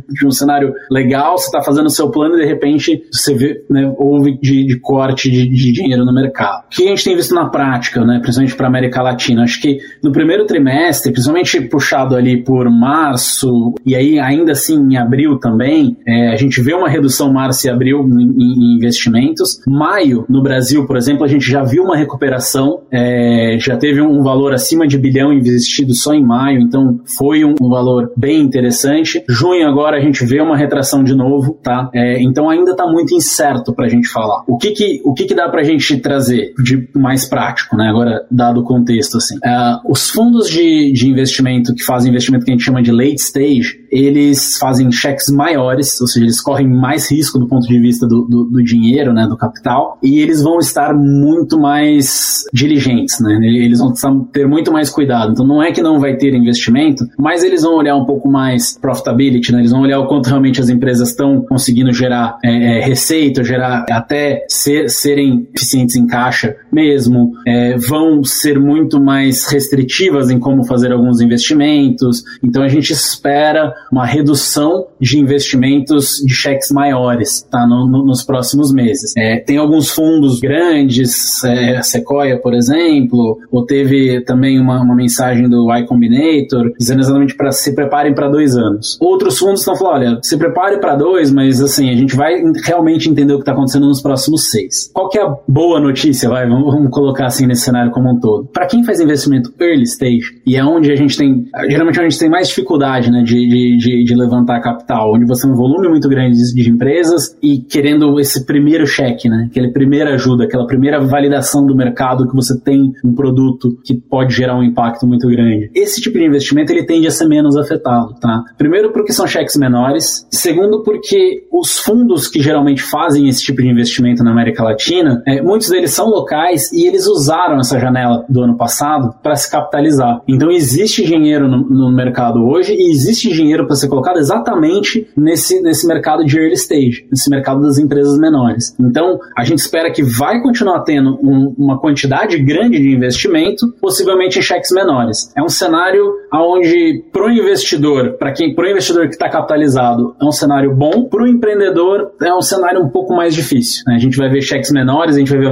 de 0.09 0.25
um 0.25 0.31
cenário 0.31 0.73
legal, 0.89 1.37
você 1.37 1.45
está 1.45 1.61
fazendo 1.61 1.87
o 1.87 1.89
seu 1.89 2.02
plano 2.11 2.35
e 2.35 2.41
de 2.41 2.45
repente 2.45 3.03
você 3.11 3.33
vê, 3.33 3.63
né, 3.69 3.93
houve 3.97 4.37
de, 4.39 4.65
de 4.65 4.79
corte 4.79 5.29
de, 5.29 5.47
de, 5.47 5.71
dinheiro 5.71 6.05
no 6.05 6.13
mercado. 6.13 6.65
O 6.65 6.69
que 6.69 6.83
a 6.83 6.87
gente 6.87 7.03
tem 7.03 7.15
visto 7.15 7.33
na 7.33 7.49
prática, 7.49 8.03
né, 8.03 8.19
principalmente 8.19 8.55
para 8.55 8.67
a 8.67 8.69
América 8.69 9.01
Latina? 9.01 9.43
Acho 9.43 9.61
que 9.61 9.79
no 10.03 10.11
primeiro 10.11 10.45
trimestre, 10.45 11.11
principalmente 11.11 11.61
puxado 11.61 12.15
ali 12.15 12.43
por 12.43 12.69
março 12.69 13.73
e 13.85 13.95
aí 13.95 14.19
ainda 14.19 14.51
assim 14.51 14.75
em 14.75 14.97
abril 14.97 15.37
também, 15.37 15.97
é, 16.05 16.29
a 16.29 16.35
gente 16.35 16.61
vê 16.61 16.73
uma 16.73 16.89
redução 16.89 17.31
março 17.31 17.67
e 17.67 17.69
abril 17.69 17.99
em, 18.07 18.43
em, 18.43 18.75
investimentos. 18.75 19.59
Maio, 19.67 20.25
no 20.29 20.41
Brasil, 20.41 20.85
por 20.85 20.97
exemplo, 20.97 21.23
a 21.23 21.27
gente 21.27 21.49
já 21.49 21.63
viu 21.63 21.83
uma 21.83 21.95
recuperação, 21.95 22.81
é, 22.91 23.57
já 23.59 23.77
teve 23.77 24.01
um 24.01 24.21
valor 24.21 24.53
acima 24.53 24.87
de 24.87 24.97
bilhão 24.97 25.33
investido 25.33 25.93
só 25.93 26.13
em 26.13 26.23
maio, 26.23 26.59
então 26.59 26.99
foi 27.17 27.43
um, 27.43 27.55
um 27.61 27.69
valor 27.69 28.11
bem 28.15 28.41
interessante. 28.41 29.23
Junho 29.29 29.67
agora 29.67 29.97
a 29.97 29.99
gente 29.99 30.25
vê 30.25 30.41
uma 30.41 30.57
retração 30.57 31.03
de 31.03 31.15
novo, 31.15 31.57
tá? 31.61 31.82
É, 31.93 32.21
então 32.21 32.49
ainda 32.49 32.71
está 32.71 32.85
muito 32.85 33.13
incerto 33.13 33.73
para 33.73 33.85
a 33.85 33.89
gente 33.89 34.07
falar. 34.07 34.43
O 34.47 34.57
que 34.57 34.71
que, 34.71 35.01
o 35.03 35.13
que 35.13 35.25
que 35.25 35.35
dá 35.35 35.49
para 35.49 35.61
a 35.61 35.63
gente 35.63 35.97
trazer 35.97 36.53
de 36.63 36.87
mais 36.95 37.25
prático, 37.25 37.75
né? 37.75 37.89
Agora, 37.89 38.25
dado 38.29 38.61
o 38.61 38.63
contexto, 38.63 39.17
assim. 39.17 39.35
É, 39.43 39.75
os 39.89 40.09
fundos 40.09 40.49
de, 40.49 40.91
de 40.91 41.09
investimento 41.09 41.73
que 41.73 41.83
fazem 41.83 42.09
investimento 42.09 42.45
que 42.45 42.51
a 42.51 42.53
gente 42.53 42.63
chama 42.63 42.81
de 42.81 42.91
late 42.91 43.19
stage, 43.19 43.83
eles 43.91 44.57
fazem 44.57 44.91
cheques 44.91 45.29
maiores, 45.29 45.99
ou 46.01 46.07
seja, 46.07 46.25
eles 46.25 46.41
correm 46.41 46.67
mais 46.67 47.11
risco 47.11 47.39
do 47.39 47.47
ponto 47.47 47.67
de 47.67 47.79
vista 47.79 48.07
do, 48.07 48.23
do, 48.23 48.43
do 48.45 48.63
dinheiro, 48.63 49.13
né, 49.13 49.27
do 49.27 49.37
capital, 49.37 49.97
e 50.01 50.19
eles 50.19 50.41
vão 50.41 50.59
estar 50.59 50.93
muito 50.93 51.59
mais 51.59 52.43
diligentes, 52.53 53.19
né? 53.19 53.37
Eles 53.41 53.79
vão 53.79 53.93
ter 54.25 54.47
muito 54.47 54.71
mais 54.71 54.89
cuidado. 54.89 55.31
Então 55.31 55.45
não 55.45 55.61
é 55.61 55.71
que 55.71 55.81
não 55.81 55.99
vai 55.99 56.15
ter 56.15 56.33
investimento, 56.33 57.05
mas 57.17 57.43
eles 57.43 57.61
vão 57.61 57.75
olhar 57.75 57.95
um 57.95 58.05
pouco 58.05 58.29
mais 58.29 58.77
profitability, 58.79 59.51
né? 59.51 59.59
Eles 59.59 59.71
vão 59.71 59.81
olhar 59.81 59.99
o 59.99 60.07
quanto 60.07 60.27
realmente 60.27 60.59
as 60.59 60.69
empresas 60.69 61.09
estão 61.09 61.41
conseguindo 61.41 61.72
gerar 61.93 62.37
é, 62.43 62.79
é, 62.79 62.85
receita, 62.85 63.43
gerar 63.43 63.85
até 63.89 64.45
ser, 64.47 64.89
serem 64.89 65.47
eficientes 65.55 65.95
em 65.95 66.07
caixa 66.07 66.55
mesmo, 66.71 67.33
é, 67.47 67.77
vão 67.77 68.23
ser 68.23 68.59
muito 68.59 68.99
mais 69.01 69.45
restritivas 69.47 70.29
em 70.29 70.39
como 70.39 70.65
fazer 70.65 70.91
alguns 70.91 71.21
investimentos. 71.21 72.23
Então 72.43 72.63
a 72.63 72.67
gente 72.67 72.91
espera 72.91 73.73
uma 73.91 74.05
redução 74.05 74.87
de 74.99 75.19
investimentos 75.19 76.17
de 76.25 76.33
cheques 76.33 76.71
maiores 76.71 77.41
tá, 77.49 77.65
no, 77.65 77.87
no, 77.87 78.05
nos 78.05 78.23
próximos 78.23 78.73
meses. 78.73 79.13
É, 79.17 79.39
tem 79.39 79.57
alguns 79.57 79.89
fundos 79.89 80.39
grandes, 80.39 81.43
é, 81.43 81.81
Sequoia, 81.81 82.37
por 82.39 82.53
exemplo, 82.53 83.39
ou 83.51 83.65
teve 83.65 84.21
também 84.21 84.59
uma, 84.59 84.81
uma 84.81 84.95
mensagem 84.95 85.49
do 85.49 85.71
Y 85.71 85.85
Combinator 85.85 86.71
dizendo 86.77 87.01
exatamente 87.01 87.35
para 87.35 87.51
se 87.51 87.73
preparem 87.75 88.13
para 88.13 88.29
dois 88.29 88.55
anos. 88.55 88.97
Outros 88.99 89.37
fundos 89.37 89.59
estão 89.61 89.75
falando, 89.75 89.93
olha, 89.93 90.19
se 90.21 90.37
prepare 90.37 90.79
para 90.79 90.95
dois, 90.95 91.31
mas 91.31 91.59
assim, 91.63 91.89
a 91.89 91.95
gente 91.95 92.15
vai 92.15 92.41
realmente 92.63 93.09
entender 93.09 93.33
o 93.33 93.37
que 93.37 93.43
está 93.43 93.53
acontecendo 93.53 93.87
nos 93.87 94.01
próximos 94.01 94.49
seis. 94.49 94.91
Qual 94.93 95.09
que 95.09 95.17
é 95.17 95.23
a 95.23 95.35
boa 95.47 95.79
notícia, 95.79 96.29
vai, 96.29 96.47
vamos, 96.47 96.73
vamos 96.73 96.89
colocar 96.91 97.25
assim 97.25 97.45
nesse 97.45 97.63
cenário 97.63 97.91
como 97.91 98.11
um 98.11 98.19
todo. 98.19 98.47
Para 98.51 98.67
quem 98.67 98.83
faz 98.83 98.99
investimento 98.99 99.53
early 99.59 99.83
stage, 99.83 100.41
e 100.45 100.55
é 100.55 100.63
onde 100.63 100.91
a 100.91 100.95
gente 100.95 101.17
tem, 101.17 101.45
geralmente 101.69 101.99
onde 101.99 102.07
a 102.07 102.09
gente 102.09 102.19
tem 102.19 102.29
mais 102.29 102.47
dificuldade 102.47 103.11
né, 103.11 103.23
de, 103.23 103.47
de, 103.47 103.77
de, 103.77 104.03
de 104.03 104.15
levantar 104.15 104.61
capital, 104.61 105.13
onde 105.13 105.25
você 105.25 105.43
tem 105.43 105.51
um 105.51 105.55
volume 105.55 105.89
muito 105.89 106.07
grande 106.09 106.37
de, 106.37 106.63
de 106.63 106.69
empresas 106.69 107.37
e 107.41 107.59
querendo 107.59 108.19
esse 108.19 108.45
primeiro 108.45 108.85
cheque, 108.85 109.29
né, 109.29 109.47
aquela 109.49 109.71
primeira 109.71 110.13
ajuda, 110.13 110.45
aquela 110.45 110.65
primeira 110.65 110.99
validação 110.99 111.65
do 111.65 111.75
mercado 111.75 112.27
que 112.27 112.35
você 112.35 112.59
tem 112.59 112.91
um 113.03 113.13
produto 113.13 113.77
que 113.83 113.95
pode 113.95 114.33
gerar 114.33 114.57
um 114.57 114.63
impacto 114.63 115.07
muito 115.07 115.27
grande. 115.27 115.69
Esse 115.75 116.01
tipo 116.01 116.17
de 116.17 116.25
investimento 116.25 116.71
ele 116.71 116.85
tende 116.85 117.07
a 117.07 117.11
ser 117.11 117.27
menos 117.27 117.55
afetado, 117.55 118.15
tá? 118.19 118.43
Primeiro 118.57 118.91
porque 118.91 119.13
são 119.13 119.27
cheques 119.27 119.55
menores, 119.57 120.27
segundo 120.29 120.83
porque 120.83 121.45
os 121.53 121.77
fundos 121.77 122.27
que 122.27 122.41
geralmente 122.41 122.81
fazem 122.81 123.29
esse 123.29 123.43
tipo 123.43 123.61
de 123.61 123.69
investimento 123.69 124.23
na 124.23 124.31
América 124.31 124.63
Latina, 124.63 125.21
é, 125.27 125.39
muitos 125.39 125.69
deles 125.69 125.91
são 125.91 126.07
locais 126.07 126.71
e 126.73 126.87
eles 126.87 127.05
usaram 127.05 127.59
essa 127.59 127.79
janela 127.79 128.25
do 128.27 128.41
ano 128.41 128.57
passado 128.57 129.13
para 129.21 129.35
se 129.35 129.51
capitalizar. 129.51 130.21
Então 130.27 130.49
existe 130.49 131.05
dinheiro 131.05 131.47
no, 131.47 131.69
no 131.69 131.95
mercado 131.95 132.43
hoje 132.43 132.73
e 132.73 132.91
existe 132.91 133.29
dinheiro 133.29 133.67
para 133.67 133.75
ser 133.75 133.87
colocado 133.87 134.17
exatamente 134.17 135.07
nesse, 135.15 135.61
nesse 135.61 135.85
mercado 135.87 136.25
de 136.25 136.39
early 136.39 136.55
stage, 136.55 137.05
nesse 137.11 137.29
mercado 137.29 137.61
das 137.61 137.77
empresas 137.77 138.17
menores. 138.17 138.75
Então 138.79 139.19
a 139.37 139.43
gente 139.43 139.59
espera 139.59 139.91
que 139.91 140.01
vai 140.01 140.41
continuar 140.41 140.81
tendo 140.81 141.19
um, 141.21 141.53
uma 141.55 141.79
quantidade 141.79 142.37
grande 142.39 142.79
de 142.79 142.95
investimento, 142.95 143.71
possivelmente 143.79 144.39
em 144.39 144.41
cheques 144.41 144.71
menores. 144.71 145.31
É 145.37 145.43
um 145.43 145.49
cenário 145.49 146.03
onde 146.33 147.03
para 147.11 147.25
o 147.25 147.29
investidor, 147.29 148.17
para 148.17 148.31
quem, 148.31 148.55
para 148.55 148.65
o 148.65 148.71
investidor 148.71 149.07
que 149.07 149.13
está 149.13 149.29
capitalizado, 149.29 150.15
é 150.19 150.25
um 150.25 150.31
cenário 150.31 150.75
bom. 150.75 151.07
Para 151.07 151.23
o 151.23 151.27
empreendedor 151.43 152.11
é 152.21 152.33
um 152.33 152.41
cenário 152.41 152.81
um 152.81 152.89
pouco 152.89 153.13
mais 153.13 153.35
difícil. 153.35 153.83
Né? 153.85 153.95
A 153.95 153.99
gente 153.99 154.17
vai 154.17 154.29
ver 154.29 154.41
cheques 154.41 154.71
menores, 154.71 155.15
a 155.15 155.19
gente 155.19 155.29
vai 155.29 155.39
ver 155.39 155.51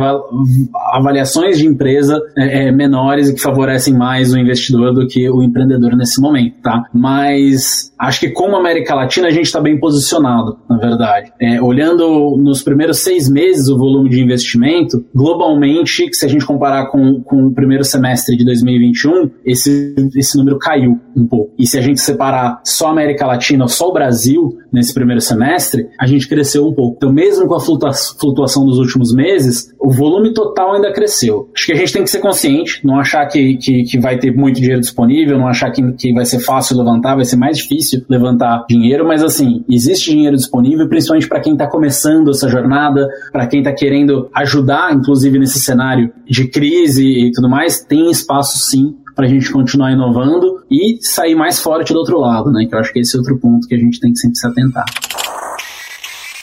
avaliações 0.93 1.57
de 1.57 1.67
empresa 1.67 2.19
é, 2.37 2.67
é, 2.67 2.71
menores 2.71 3.29
e 3.29 3.35
que 3.35 3.41
favorecem 3.41 3.93
mais 3.93 4.33
o 4.33 4.37
investidor 4.37 4.93
do 4.93 5.05
que 5.07 5.29
o 5.29 5.43
empreendedor 5.43 5.95
nesse 5.95 6.21
momento, 6.21 6.55
tá? 6.61 6.83
Mas 6.93 7.91
acho 7.99 8.19
que 8.21 8.29
como 8.29 8.55
América 8.55 8.95
Latina 8.95 9.27
a 9.27 9.31
gente 9.31 9.45
está 9.45 9.59
bem 9.59 9.79
posicionado, 9.79 10.57
na 10.69 10.77
verdade. 10.77 11.31
É, 11.39 11.61
olhando 11.61 12.37
nos 12.37 12.63
primeiros 12.63 12.99
seis 12.99 13.29
meses 13.29 13.67
o 13.67 13.77
volume 13.77 14.09
de 14.09 14.21
investimento, 14.21 15.05
globalmente, 15.13 16.09
se 16.13 16.25
a 16.25 16.29
gente 16.29 16.45
comparar 16.45 16.87
com, 16.87 17.21
com 17.21 17.47
o 17.47 17.53
primeiro 17.53 17.83
semestre 17.83 18.37
de 18.37 18.45
2021, 18.45 19.29
esse, 19.45 19.93
esse 20.15 20.37
número 20.37 20.57
caiu 20.57 20.99
um 21.15 21.27
pouco. 21.27 21.51
E 21.57 21.67
se 21.67 21.77
a 21.77 21.81
gente 21.81 21.99
separar 21.99 22.61
só 22.63 22.87
a 22.87 22.91
América 22.91 23.25
Latina 23.25 23.65
ou 23.65 23.67
só 23.67 23.89
o 23.89 23.93
Brasil 23.93 24.57
nesse 24.71 24.93
primeiro 24.93 25.21
semestre, 25.21 25.80
a 25.99 26.05
gente 26.05 26.27
cresceu 26.27 26.67
um 26.67 26.73
pouco. 26.73 26.95
Então, 26.97 27.11
mesmo 27.11 27.47
com 27.47 27.55
a 27.55 27.59
flutuação 27.59 28.65
dos 28.65 28.77
últimos 28.77 29.13
meses, 29.13 29.73
o 29.79 29.91
volume 29.91 30.33
total 30.33 30.73
ainda 30.73 30.91
cresceu. 30.91 31.49
Acho 31.55 31.65
que 31.65 31.71
a 31.73 31.75
gente 31.75 31.93
tem 31.93 32.03
que 32.03 32.09
ser 32.09 32.19
consciente, 32.19 32.85
não 32.85 32.99
achar 32.99 33.25
que, 33.27 33.57
que, 33.57 33.83
que 33.83 33.99
vai 33.99 34.17
ter 34.17 34.35
muito 34.35 34.59
dinheiro 34.59 34.81
disponível, 34.81 35.37
não 35.37 35.47
achar 35.47 35.71
que, 35.71 35.81
que 35.93 36.13
vai 36.13 36.25
ser 36.25 36.39
fácil 36.39 36.77
levantar, 36.77 37.15
vai 37.15 37.25
ser 37.25 37.35
mais 37.35 37.57
difícil 37.57 38.03
levantar 38.09 38.65
dinheiro, 38.69 39.07
mas 39.07 39.23
assim, 39.23 39.63
existe 39.69 40.11
dinheiro 40.11 40.35
disponível, 40.35 40.87
principalmente 40.87 41.27
para 41.27 41.39
quem 41.39 41.53
está 41.53 41.67
começando 41.67 42.29
essa 42.29 42.47
jornada, 42.47 43.07
para 43.31 43.47
quem 43.47 43.59
está 43.59 43.73
querendo 43.73 44.29
ajudar, 44.33 44.93
inclusive 44.93 45.39
nesse 45.39 45.59
cenário 45.59 46.11
de 46.25 46.47
crise 46.47 47.05
e 47.05 47.31
tudo 47.31 47.49
mais, 47.49 47.83
tem 47.83 48.09
espaço 48.09 48.57
sim 48.57 48.95
para 49.15 49.25
a 49.25 49.29
gente 49.29 49.51
continuar 49.51 49.91
inovando 49.91 50.63
e 50.69 50.97
sair 51.01 51.35
mais 51.35 51.59
forte 51.59 51.93
do 51.93 51.99
outro 51.99 52.19
lado, 52.19 52.51
né? 52.51 52.65
Que 52.65 52.73
eu 52.73 52.79
acho 52.79 52.93
que 52.93 52.99
esse 52.99 53.15
é 53.15 53.19
outro 53.19 53.37
ponto 53.37 53.67
que 53.67 53.75
a 53.75 53.77
gente 53.77 53.99
tem 53.99 54.11
que 54.11 54.19
sempre 54.19 54.37
se 54.37 54.47
atentar. 54.47 54.85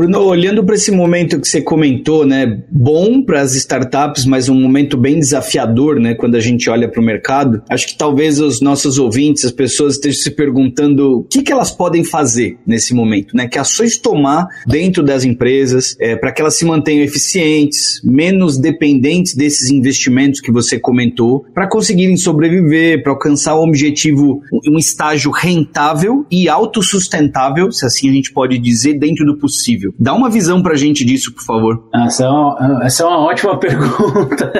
Bruno, 0.00 0.20
olhando 0.20 0.64
para 0.64 0.76
esse 0.76 0.90
momento 0.90 1.38
que 1.38 1.46
você 1.46 1.60
comentou, 1.60 2.24
né, 2.24 2.62
bom 2.70 3.22
para 3.22 3.42
as 3.42 3.54
startups, 3.54 4.24
mas 4.24 4.48
um 4.48 4.54
momento 4.54 4.96
bem 4.96 5.18
desafiador, 5.18 6.00
né, 6.00 6.14
quando 6.14 6.36
a 6.36 6.40
gente 6.40 6.70
olha 6.70 6.88
para 6.88 7.02
o 7.02 7.04
mercado. 7.04 7.62
Acho 7.68 7.86
que 7.86 7.98
talvez 7.98 8.40
os 8.40 8.62
nossos 8.62 8.96
ouvintes, 8.98 9.44
as 9.44 9.52
pessoas 9.52 9.96
estejam 9.96 10.22
se 10.22 10.30
perguntando 10.30 11.18
o 11.18 11.24
que, 11.24 11.42
que 11.42 11.52
elas 11.52 11.70
podem 11.70 12.02
fazer 12.02 12.56
nesse 12.66 12.94
momento, 12.94 13.36
né, 13.36 13.46
que 13.46 13.58
ações 13.58 13.98
tomar 13.98 14.48
dentro 14.66 15.02
das 15.02 15.22
empresas 15.22 15.94
é, 16.00 16.16
para 16.16 16.32
que 16.32 16.40
elas 16.40 16.56
se 16.56 16.64
mantenham 16.64 17.04
eficientes, 17.04 18.00
menos 18.02 18.56
dependentes 18.56 19.34
desses 19.34 19.68
investimentos 19.68 20.40
que 20.40 20.50
você 20.50 20.78
comentou, 20.78 21.44
para 21.52 21.68
conseguirem 21.68 22.16
sobreviver, 22.16 23.02
para 23.02 23.12
alcançar 23.12 23.54
o 23.54 23.62
objetivo, 23.62 24.40
um 24.66 24.78
estágio 24.78 25.30
rentável 25.30 26.24
e 26.30 26.48
autossustentável, 26.48 27.70
se 27.70 27.84
assim 27.84 28.08
a 28.08 28.12
gente 28.14 28.32
pode 28.32 28.58
dizer, 28.58 28.94
dentro 28.98 29.26
do 29.26 29.36
possível 29.36 29.89
Dá 29.98 30.14
uma 30.14 30.30
visão 30.30 30.62
pra 30.62 30.76
gente 30.76 31.04
disso, 31.04 31.34
por 31.34 31.44
favor. 31.44 31.88
Essa 31.94 32.24
é 32.24 32.28
uma, 32.28 32.80
essa 32.84 33.02
é 33.02 33.06
uma 33.06 33.18
ótima 33.18 33.56
pergunta 33.60 34.52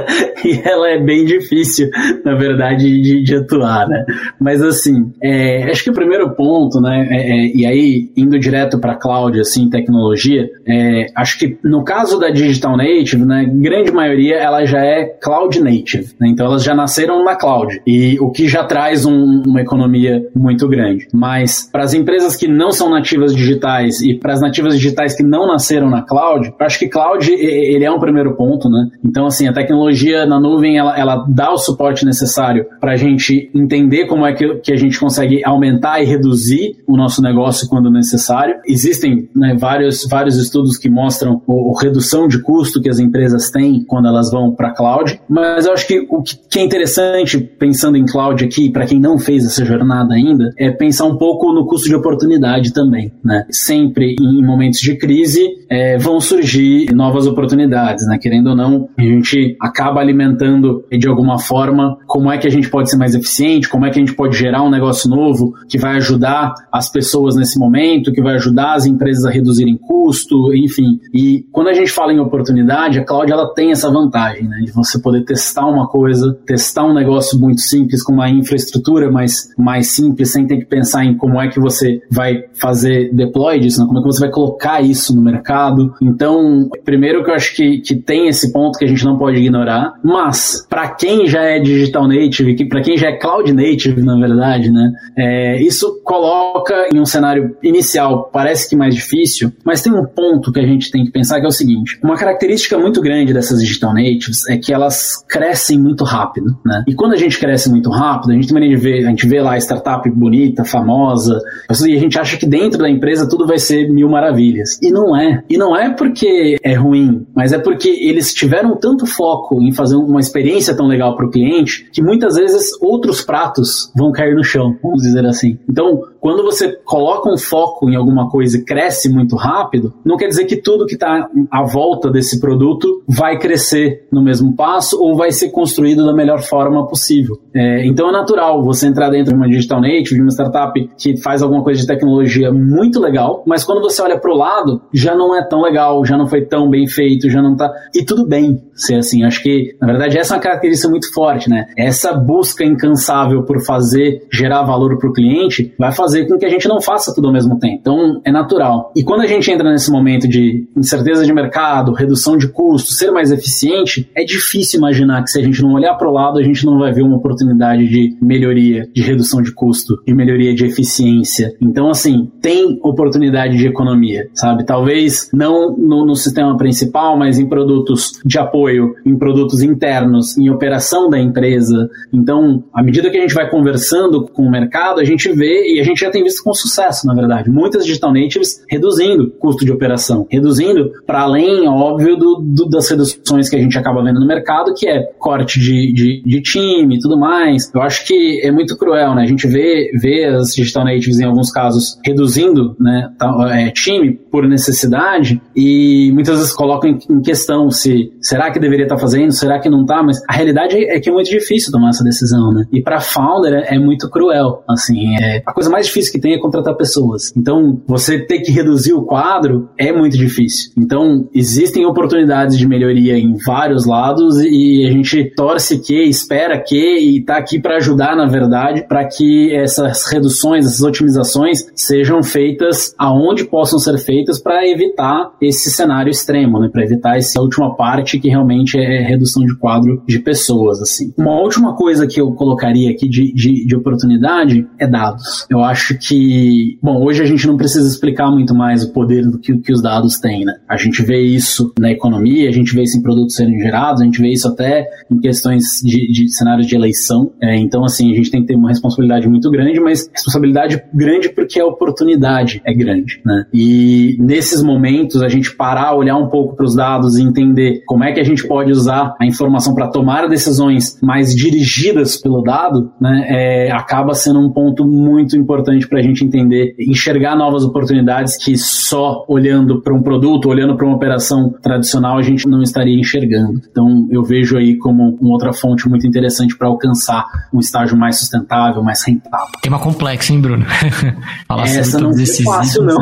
e 0.45 0.61
ela 0.64 0.88
é 0.88 0.99
bem 0.99 1.25
difícil, 1.25 1.90
na 2.25 2.35
verdade, 2.35 3.01
de, 3.01 3.23
de 3.23 3.37
atuar, 3.37 3.88
né? 3.88 4.05
Mas 4.40 4.62
assim, 4.62 5.12
é, 5.23 5.71
acho 5.71 5.85
que 5.85 5.90
o 5.90 5.95
primeiro 5.95 6.35
ponto, 6.35 6.81
né, 6.81 7.07
é, 7.11 7.16
é, 7.16 7.57
e 7.57 7.66
aí 7.66 8.11
indo 8.16 8.38
direto 8.38 8.79
para 8.79 8.97
cloud, 8.97 9.38
assim, 9.40 9.69
tecnologia, 9.69 10.49
é, 10.66 11.07
acho 11.16 11.38
que 11.38 11.59
no 11.64 11.85
caso 11.85 12.19
da 12.19 12.31
digital 12.31 12.77
native, 12.77 13.25
né, 13.25 13.45
grande 13.53 13.90
maioria 13.93 14.37
ela 14.37 14.64
já 14.64 14.81
é 14.81 15.05
cloud 15.05 15.61
native, 15.61 16.14
né? 16.21 16.29
então 16.29 16.47
elas 16.47 16.62
já 16.62 16.75
nasceram 16.75 17.25
na 17.25 17.37
cloud 17.37 17.81
e 17.87 18.19
o 18.21 18.31
que 18.31 18.49
já 18.49 18.64
traz 18.64 19.05
um, 19.05 19.43
uma 19.47 19.61
economia 19.61 20.23
muito 20.35 20.69
grande. 20.69 21.09
Mas 21.12 21.69
para 21.71 21.85
as 21.85 21.95
empresas 21.95 22.37
que 22.37 22.49
não 22.49 22.71
são 22.71 22.90
nativas 22.90 23.35
digitais 23.35 24.01
e 24.01 24.14
para 24.14 24.33
as 24.33 24.40
nativas 24.40 24.75
digitais 24.75 25.10
que 25.14 25.23
não 25.23 25.46
nasceram 25.46 25.88
na 25.88 26.03
cloud, 26.03 26.49
eu 26.49 26.66
acho 26.66 26.79
que 26.79 26.88
cloud 26.88 27.31
ele 27.31 27.85
é 27.85 27.90
um 27.90 27.99
primeiro 27.99 28.37
ponto, 28.37 28.68
né? 28.68 28.88
Então, 29.05 29.27
assim, 29.27 29.49
a 29.49 29.53
tecnologia 29.53 30.27
na 30.27 30.40
nuvem 30.40 30.79
ela, 30.79 30.99
ela 30.99 31.25
dá 31.29 31.53
o 31.53 31.59
suporte 31.59 32.05
necessário 32.05 32.66
para 32.81 32.92
a 32.92 32.96
gente 32.96 33.51
entender 33.55 34.07
como 34.07 34.27
é 34.27 34.33
que, 34.33 34.57
que 34.57 34.73
a 34.73 34.77
gente 34.77 34.99
consegue 34.99 35.44
aumentar 35.44 36.01
e 36.01 36.05
reduzir 36.05 36.77
o 36.87 36.96
nosso 36.96 37.23
negócio 37.23 37.68
quando 37.68 37.90
necessário. 37.90 38.57
Existem 38.66 39.29
né, 39.35 39.57
vários, 39.59 40.07
vários 40.09 40.37
estudos 40.37 40.77
que 40.77 40.90
mostram 40.90 41.42
a 41.49 41.83
redução 41.83 42.29
de 42.29 42.42
custo 42.42 42.81
que 42.81 42.88
as 42.88 42.99
empresas 42.99 43.51
têm 43.51 43.85
quando 43.85 44.09
elas 44.09 44.31
vão 44.31 44.53
para 44.53 44.73
cloud, 44.73 45.20
mas 45.29 45.66
eu 45.66 45.73
acho 45.73 45.87
que 45.87 46.07
o 46.09 46.23
que 46.23 46.59
é 46.59 46.62
interessante 46.62 47.38
pensando 47.38 47.96
em 47.96 48.05
cloud 48.05 48.44
aqui, 48.44 48.70
para 48.70 48.87
quem 48.87 48.99
não 48.99 49.18
fez 49.18 49.44
essa 49.44 49.64
jornada 49.64 50.14
ainda, 50.14 50.53
é 50.59 50.70
pensar 50.70 51.07
um 51.07 51.16
pouco 51.16 51.53
no 51.53 51.66
custo 51.66 51.88
de 51.88 51.94
oportunidade 51.94 52.73
também, 52.73 53.12
né? 53.25 53.46
Sempre 53.51 54.16
em 54.20 54.44
momentos 54.44 54.81
de 54.81 54.96
crise 55.01 55.49
é, 55.69 55.97
vão 55.99 56.21
surgir 56.21 56.93
novas 56.93 57.27
oportunidades, 57.27 58.07
né? 58.07 58.19
Querendo 58.19 58.51
ou 58.51 58.57
não, 58.57 58.89
a 58.99 59.03
gente 59.03 59.57
acaba 59.61 60.01
alimentando 60.01 60.85
de 60.91 61.09
alguma 61.09 61.39
forma 61.39 61.97
como 62.07 62.31
é 62.31 62.37
que 62.37 62.47
a 62.47 62.51
gente 62.51 62.69
pode 62.69 62.91
ser 62.91 62.97
mais 62.97 63.15
eficiente, 63.15 63.69
como 63.69 63.87
é 63.87 63.91
que 63.91 63.99
a 63.99 64.05
gente 64.05 64.15
pode 64.15 64.37
gerar 64.37 64.63
um 64.63 64.71
negócio 64.71 65.09
novo 65.09 65.55
que 65.69 65.79
vai 65.79 65.97
ajudar 65.97 66.55
as 66.73 66.91
pessoas 66.91 67.37
nesse 67.37 67.59
momento, 67.59 68.13
que 68.13 68.23
vai 68.23 68.35
ajudar 68.35 68.75
as 68.75 68.85
empresas 68.85 69.25
a 69.25 69.31
reduzirem 69.31 69.79
custo, 69.79 70.55
enfim. 70.55 71.01
E 71.15 71.45
quando 71.51 71.69
a 71.69 71.73
gente 71.73 71.91
fala 71.91 72.13
em 72.13 72.21
oportunidade, 72.21 72.99
a 72.99 73.05
cloud 73.05 73.31
ela 73.33 73.53
tem 73.55 73.71
essa 73.71 73.91
vantagem, 73.91 74.49
né? 74.49 74.59
De 74.65 74.73
você 74.73 75.01
poder 75.01 75.25
testar 75.25 75.67
uma 75.67 75.89
coisa, 75.89 76.39
testar 76.45 76.85
um 76.85 76.95
negócio 76.95 77.39
muito 77.39 77.61
simples 77.61 78.03
com 78.03 78.13
uma 78.13 78.29
infraestrutura 78.29 79.11
mais, 79.11 79.49
mais 79.57 79.89
simples, 79.89 80.33
sem 80.33 80.47
ter 80.47 80.59
que 80.59 80.67
pensar 80.67 81.05
em 81.05 81.17
como 81.17 81.41
é 81.41 81.49
que 81.49 81.59
você 81.59 82.03
vai 82.11 82.45
fazer 82.53 83.15
deploy 83.15 83.59
disso, 83.59 83.81
né? 83.81 83.87
como 83.87 83.99
é 83.99 84.03
que 84.03 84.09
você 84.09 84.21
vai 84.21 84.31
colocar 84.31 84.81
isso 84.81 84.89
no 85.14 85.22
mercado. 85.22 85.94
Então, 86.03 86.68
primeiro 86.85 87.24
que 87.24 87.31
eu 87.31 87.35
acho 87.35 87.55
que, 87.55 87.79
que 87.79 87.96
tem 87.96 88.29
esse 88.29 88.53
ponto 88.53 88.79
que 88.79 88.85
a 88.85 88.88
gente 88.88 89.05
não 89.05 89.18
pode 89.18 89.38
ignorar, 89.38 89.94
mas 90.03 90.66
para 90.68 90.88
quem 90.88 91.26
já 91.26 91.42
é 91.42 91.59
digital 91.59 92.07
native, 92.09 92.55
que 92.55 92.64
para 92.64 92.83
quem 92.83 92.96
já 92.96 93.09
é 93.09 93.16
cloud 93.16 93.53
native, 93.53 94.03
na 94.03 94.18
verdade, 94.18 94.70
né, 94.70 94.92
é, 95.16 95.62
isso 95.62 96.00
coloca 96.05 96.88
em 96.92 96.98
um 96.98 97.05
cenário 97.05 97.57
inicial, 97.62 98.31
parece 98.33 98.68
que 98.68 98.76
mais 98.76 98.94
difícil, 98.94 99.53
mas 99.64 99.83
tem 99.83 99.92
um 99.92 100.05
ponto 100.05 100.53
que 100.53 100.61
a 100.61 100.66
gente 100.66 100.90
tem 100.90 101.05
que 101.05 101.11
pensar 101.11 101.40
que 101.40 101.46
é 101.46 101.48
o 101.48 101.53
seguinte: 101.53 101.98
uma 102.03 102.16
característica 102.16 102.79
muito 102.79 103.00
grande 103.00 103.33
dessas 103.33 103.61
digital 103.61 103.94
natives 103.94 104.48
é 104.48 104.57
que 104.57 104.72
elas 104.72 105.24
crescem 105.29 105.79
muito 105.79 106.05
rápido, 106.05 106.59
né? 106.64 106.85
E 106.87 106.94
quando 106.94 107.12
a 107.12 107.16
gente 107.16 107.38
cresce 107.38 107.70
muito 107.70 107.90
rápido, 107.90 108.33
a 108.33 108.35
gente 108.35 108.48
também 108.48 108.74
vê, 108.76 109.05
a 109.05 109.11
gente 109.11 109.26
vê 109.26 109.40
lá 109.40 109.55
a 109.55 109.59
startup 109.59 110.09
bonita, 110.11 110.64
famosa, 110.64 111.38
e 111.87 111.94
a 111.94 111.98
gente 111.98 112.18
acha 112.18 112.37
que 112.37 112.46
dentro 112.46 112.79
da 112.79 112.90
empresa 112.90 113.29
tudo 113.29 113.46
vai 113.46 113.59
ser 113.59 113.88
mil 113.90 114.09
maravilhas. 114.09 114.80
E 114.83 114.90
não 114.90 115.16
é. 115.16 115.45
E 115.49 115.57
não 115.57 115.77
é 115.77 115.90
porque 115.90 116.57
é 116.62 116.75
ruim, 116.75 117.27
mas 117.35 117.53
é 117.53 117.59
porque 117.59 117.88
eles 117.88 118.33
tiveram 118.33 118.77
tanto 118.77 119.07
foco 119.07 119.62
em 119.62 119.73
fazer 119.73 119.97
uma 119.97 120.21
experiência 120.21 120.77
tão 120.77 120.87
legal 120.87 121.16
para 121.16 121.27
o 121.27 121.31
cliente 121.31 121.88
que 121.93 122.03
muitas 122.03 122.37
vezes 122.37 122.71
outros 122.81 123.23
pratos 123.23 123.93
vão 123.95 124.12
cair 124.12 124.35
no 124.35 124.45
chão, 124.45 124.77
vamos 124.83 125.03
dizer 125.03 125.27
assim. 125.27 125.59
Então, 125.69 126.01
quando 126.20 126.42
você 126.42 126.72
coloca 126.85 127.33
um 127.33 127.38
foco 127.38 127.88
em 127.88 127.96
alguma 127.96 128.28
coisa 128.28 128.59
e 128.59 128.64
cresce 128.64 129.09
muito 129.12 129.37
rápido, 129.37 129.94
não 130.04 130.16
quer 130.16 130.28
dizer 130.28 130.44
que 130.44 130.56
tudo 130.56 130.87
que 130.87 130.94
está 130.94 131.28
à 131.50 131.64
volta 131.64 132.11
desse 132.11 132.40
produto 132.40 133.02
vai 133.09 133.38
crescer 133.38 134.06
no 134.12 134.22
mesmo 134.22 134.54
passo 134.54 135.00
ou 135.00 135.16
vai 135.16 135.33
ser 135.33 135.50
construído 135.50 136.04
da 136.04 136.14
melhor 136.14 136.40
forma 136.42 136.87
possível. 136.87 137.37
É, 137.54 137.87
então 137.87 138.09
é 138.09 138.12
natural 138.12 138.62
você 138.62 138.87
entrar 138.87 139.11
dentro 139.11 139.33
de 139.33 139.38
uma 139.38 139.48
digital 139.48 139.80
native, 139.80 140.16
de 140.16 140.20
uma 140.20 140.30
startup 140.30 140.72
que 140.98 141.16
faz 141.16 141.42
alguma 141.42 141.62
coisa 141.62 141.80
de 141.80 141.87
tecnologia 141.87 142.52
muito 142.52 143.00
legal, 143.00 143.42
mas 143.46 143.64
quando 143.64 143.80
você 143.80 144.02
olha 144.02 144.18
para 144.18 144.33
o 144.33 144.37
lado, 144.37 144.83
já 144.92 145.14
não 145.14 145.35
é 145.35 145.42
tão 145.42 145.62
legal, 145.62 146.04
já 146.04 146.16
não 146.16 146.26
foi 146.26 146.44
tão 146.44 146.68
bem 146.68 146.87
feito, 146.87 147.30
já 147.30 147.40
não 147.40 147.56
tá. 147.56 147.70
E 147.94 148.04
tudo 148.04 148.26
bem 148.26 148.62
ser 148.74 148.96
assim. 148.96 149.24
Acho 149.24 149.42
que, 149.42 149.76
na 149.80 149.87
verdade, 149.87 150.18
essa 150.18 150.35
é 150.35 150.37
uma 150.37 150.42
característica 150.42 150.88
muito 150.88 151.12
forte, 151.12 151.48
né? 151.48 151.66
Essa 151.76 152.12
busca 152.12 152.64
incansável 152.64 153.42
por 153.44 153.64
fazer, 153.64 154.26
gerar 154.33 154.62
valor 154.62 154.98
para 154.98 155.09
o 155.09 155.12
cliente, 155.12 155.74
vai 155.78 155.92
fazer 155.92 156.10
com 156.27 156.38
que 156.38 156.46
a 156.46 156.51
gente 156.51 156.68
não 156.68 156.81
faça 156.81 157.14
tudo 157.14 157.29
ao 157.29 157.33
mesmo 157.33 157.59
tempo. 157.59 157.79
Então, 157.81 158.20
é 158.25 158.33
natural. 158.33 158.92
E 158.96 159.03
quando 159.03 159.23
a 159.23 159.27
gente 159.27 159.51
entra 159.51 159.70
nesse 159.70 159.90
momento 159.90 160.29
de 160.29 160.66
incerteza 160.77 161.25
de 161.25 161.33
mercado, 161.33 161.92
redução 161.92 162.37
de 162.37 162.49
custos, 162.49 162.96
ser 162.96 163.11
mais 163.11 163.31
eficiente, 163.31 164.11
é 164.14 164.25
difícil 164.25 164.79
imaginar 164.79 165.23
que 165.23 165.31
se 165.31 165.38
a 165.38 165.42
gente 165.42 165.62
não 165.62 165.73
olhar 165.73 165.94
para 165.94 166.09
o 166.09 166.12
lado, 166.12 166.38
a 166.38 166.42
gente 166.42 166.64
não 166.64 166.79
vai 166.79 166.92
ver 166.92 167.03
uma 167.03 167.16
oportunidade 167.16 167.88
de 167.88 168.16
melhoria, 168.20 168.88
de 168.92 169.03
redução 169.03 169.42
de 169.42 169.53
custo, 169.53 170.03
de 170.07 170.14
melhoria 170.14 170.55
de 170.55 170.64
eficiência. 170.64 171.55
Então, 171.61 171.88
assim, 171.88 172.31
tem 172.40 172.79
oportunidade 172.83 173.57
de 173.57 173.66
economia, 173.66 174.29
sabe? 174.35 174.64
Talvez 174.64 175.31
não 175.33 175.77
no, 175.77 176.05
no 176.05 176.14
sistema 176.14 176.57
principal, 176.57 177.16
mas 177.16 177.38
em 177.38 177.46
produtos 177.46 178.12
de 178.25 178.38
apoio, 178.38 178.94
em 179.05 179.16
produtos 179.16 179.62
internos, 179.62 180.37
em 180.38 180.51
operação 180.51 181.09
da 181.09 181.18
empresa. 181.18 181.88
Então, 182.12 182.64
à 182.73 182.83
medida 182.83 183.11
que 183.11 183.18
a 183.18 183.20
gente 183.20 183.35
vai 183.35 183.49
conversando 183.49 184.27
com 184.29 184.42
o 184.42 184.51
mercado, 184.51 185.01
a 185.01 185.05
gente 185.05 185.31
vê 185.33 185.75
e 185.75 185.81
a 185.81 185.85
gente 185.85 186.00
gente 186.01 186.07
já 186.07 186.11
tem 186.11 186.23
visto 186.23 186.43
com 186.43 186.55
sucesso, 186.55 187.07
na 187.07 187.15
verdade. 187.15 187.51
Muitas 187.51 187.85
digital 187.85 188.13
natives 188.13 188.65
reduzindo 188.69 189.31
custo 189.39 189.65
de 189.65 189.73
operação, 189.73 190.27
reduzindo 190.31 190.93
para 191.07 191.23
além, 191.23 191.69
óbvio, 191.69 192.17
do, 192.17 192.43
do, 192.43 192.69
das 192.69 192.89
reduções 192.89 193.49
que 193.49 193.57
a 193.57 193.61
gente 193.61 193.79
acaba 193.79 194.03
vendo 194.03 194.21
no 194.21 194.27
mercado, 194.27 194.73
que 194.75 194.89
é 194.89 195.03
corte 195.19 195.61
de, 195.61 195.93
de, 195.93 196.23
de 196.25 196.43
time 196.43 196.97
e 196.97 196.99
tudo 196.99 197.19
mais. 197.19 197.71
Eu 197.75 197.83
acho 197.83 198.07
que 198.07 198.41
é 198.43 198.51
muito 198.51 198.77
cruel, 198.77 199.15
né? 199.15 199.23
A 199.23 199.27
gente 199.27 199.47
vê, 199.47 199.91
vê 200.01 200.25
as 200.25 200.55
digital 200.55 200.85
natives 200.85 201.21
em 201.21 201.25
alguns 201.25 201.51
casos 201.51 201.99
reduzindo 202.05 202.77
né, 202.79 203.11
é, 203.51 203.71
time 203.71 204.13
por 204.31 204.47
necessidade 204.49 205.41
e 205.55 206.11
muitas 206.13 206.39
vezes 206.39 206.53
colocam 206.53 206.91
em, 206.91 207.21
questão 207.21 207.71
se 207.71 208.13
será 208.21 208.51
que 208.51 208.59
deveria 208.59 208.85
estar 208.85 208.97
tá 208.97 209.01
fazendo, 209.01 209.33
será 209.33 209.59
que 209.59 209.69
não 209.69 209.83
está, 209.83 210.03
mas 210.03 210.23
a 210.29 210.33
realidade 210.33 210.77
é 210.77 210.99
que 210.99 211.11
é 211.11 211.13
muito 211.13 211.29
difícil 211.29 211.71
tomar 211.73 211.91
essa 211.91 212.05
decisão, 212.05 212.53
né? 212.53 212.65
E 212.73 212.83
para 212.83 213.01
founder 213.01 213.53
é, 213.53 213.75
é, 213.75 213.79
muito 213.79 214.09
cruel, 214.09 214.63
assim, 214.69 215.17
é, 215.21 215.43
a 215.45 215.53
coisa 215.53 215.69
mais 215.69 215.89
difícil 215.90 216.12
que 216.12 216.20
tem 216.20 216.35
é 216.35 216.38
contratar 216.38 216.74
pessoas. 216.76 217.33
Então, 217.37 217.81
você 217.87 218.18
ter 218.18 218.40
que 218.40 218.50
reduzir 218.50 218.92
o 218.92 219.03
quadro 219.03 219.68
é 219.79 219.92
muito 219.92 220.16
difícil. 220.16 220.72
Então, 220.79 221.29
existem 221.35 221.85
oportunidades 221.85 222.57
de 222.57 222.66
melhoria 222.66 223.18
em 223.18 223.37
vários 223.44 223.87
lados 223.87 224.38
e 224.38 224.87
a 224.87 224.90
gente 224.90 225.24
torce 225.35 225.81
que, 225.81 226.03
espera 226.05 226.59
que 226.61 226.81
e 226.81 227.18
está 227.18 227.37
aqui 227.37 227.61
para 227.61 227.76
ajudar, 227.76 228.16
na 228.16 228.26
verdade, 228.26 228.87
para 228.87 229.07
que 229.07 229.55
essas 229.55 230.07
reduções, 230.11 230.66
essas 230.66 230.83
otimizações 230.83 231.66
sejam 231.74 232.22
feitas 232.22 232.94
aonde 232.98 233.44
possam 233.44 233.79
ser 233.79 233.98
feitas 233.98 234.40
para 234.40 234.66
evitar 234.66 235.33
esse 235.40 235.70
cenário 235.70 236.11
extremo, 236.11 236.59
né? 236.61 236.68
Para 236.72 236.85
evitar 236.85 237.16
essa 237.16 237.40
última 237.40 237.74
parte 237.76 238.18
que 238.18 238.29
realmente 238.29 238.79
é 238.79 239.00
redução 239.03 239.44
de 239.44 239.57
quadro 239.57 240.03
de 240.07 240.18
pessoas, 240.18 240.81
assim. 240.81 241.12
Uma 241.16 241.40
última 241.40 241.74
coisa 241.74 242.07
que 242.07 242.20
eu 242.20 242.33
colocaria 242.33 242.90
aqui 242.90 243.09
de, 243.09 243.33
de, 243.33 243.66
de 243.66 243.76
oportunidade 243.76 244.66
é 244.79 244.87
dados. 244.87 245.46
Eu 245.50 245.61
acho 245.61 245.80
que, 245.88 246.79
bom, 246.83 247.03
hoje 247.05 247.23
a 247.23 247.27
gente 247.27 247.47
não 247.47 247.57
precisa 247.57 247.87
explicar 247.87 248.31
muito 248.31 248.55
mais 248.55 248.85
o 248.85 248.93
poder 248.93 249.23
do 249.23 249.38
que, 249.38 249.57
que 249.59 249.73
os 249.73 249.83
dados 249.83 250.19
têm, 250.19 250.45
né? 250.45 250.55
A 250.69 250.77
gente 250.77 251.03
vê 251.03 251.21
isso 251.21 251.73
na 251.79 251.90
economia, 251.90 252.49
a 252.49 252.53
gente 252.53 252.75
vê 252.75 252.83
isso 252.83 252.99
em 252.99 253.03
produtos 253.03 253.35
sendo 253.35 253.59
gerados, 253.59 254.03
a 254.03 254.05
gente 254.05 254.21
vê 254.21 254.29
isso 254.29 254.49
até 254.49 254.87
em 255.11 255.19
questões 255.19 255.64
de, 255.83 256.11
de 256.11 256.29
cenários 256.35 256.66
de 256.66 256.75
eleição. 256.75 257.33
É, 257.43 257.57
então, 257.57 257.85
assim, 257.85 258.12
a 258.12 258.16
gente 258.16 258.31
tem 258.31 258.40
que 258.40 258.49
ter 258.49 258.57
uma 258.57 258.69
responsabilidade 258.69 259.29
muito 259.29 259.51
grande, 259.51 259.81
mas 259.81 260.09
responsabilidade 260.12 260.83
grande 260.93 261.29
porque 261.29 261.61
a 261.61 261.66
oportunidade 261.66 262.61
é 262.64 262.75
grande, 262.75 263.21
né? 263.25 263.47
E 263.53 264.16
nesses 264.19 264.62
momentos, 264.62 265.23
a 265.23 265.29
gente 265.29 265.55
parar, 265.55 265.95
olhar 265.95 266.16
um 266.16 266.29
pouco 266.29 266.57
para 266.57 266.64
os 266.64 266.75
dados 266.75 267.16
e 267.16 267.23
entender 267.23 267.83
como 267.87 268.05
é 268.05 268.12
que 268.12 268.21
a 268.21 268.25
gente 268.25 268.47
pode 268.47 268.71
usar 268.71 269.14
a 269.21 269.27
informação 269.27 269.75
para 269.75 269.88
tomar 269.88 270.29
decisões 270.29 270.99
mais 271.03 271.35
dirigidas 271.35 272.16
pelo 272.16 272.43
dado, 272.43 272.93
né? 273.01 273.27
É, 273.29 273.73
acaba 273.73 274.14
sendo 274.14 274.40
um 274.40 274.51
ponto 274.51 274.85
muito 274.85 275.37
importante 275.37 275.69
para 275.88 275.98
a 275.98 276.02
gente 276.02 276.24
entender, 276.24 276.74
enxergar 276.78 277.37
novas 277.37 277.64
oportunidades 277.64 278.37
que 278.37 278.56
só 278.56 279.24
olhando 279.28 279.80
para 279.80 279.94
um 279.94 280.02
produto, 280.02 280.48
olhando 280.48 280.76
para 280.76 280.87
uma 280.87 280.96
operação 280.96 281.52
tradicional, 281.62 282.18
a 282.18 282.22
gente 282.22 282.48
não 282.48 282.62
estaria 282.62 282.98
enxergando. 282.98 283.61
Então, 283.70 284.09
eu 284.11 284.22
vejo 284.22 284.56
aí 284.56 284.76
como 284.76 285.16
uma 285.20 285.33
outra 285.33 285.52
fonte 285.52 285.88
muito 285.88 286.06
interessante 286.06 286.56
para 286.56 286.68
alcançar 286.68 287.24
um 287.52 287.59
estágio 287.59 287.96
mais 287.96 288.18
sustentável, 288.18 288.83
mais 288.83 289.02
rentável. 289.06 289.48
Tema 289.62 289.78
complexo, 289.78 290.33
hein, 290.33 290.40
Bruno? 290.40 290.64
Falar 291.46 291.64
Essa 291.64 291.98
não 291.98 292.11
é 292.11 292.26
fácil, 292.44 292.83
não. 292.85 292.96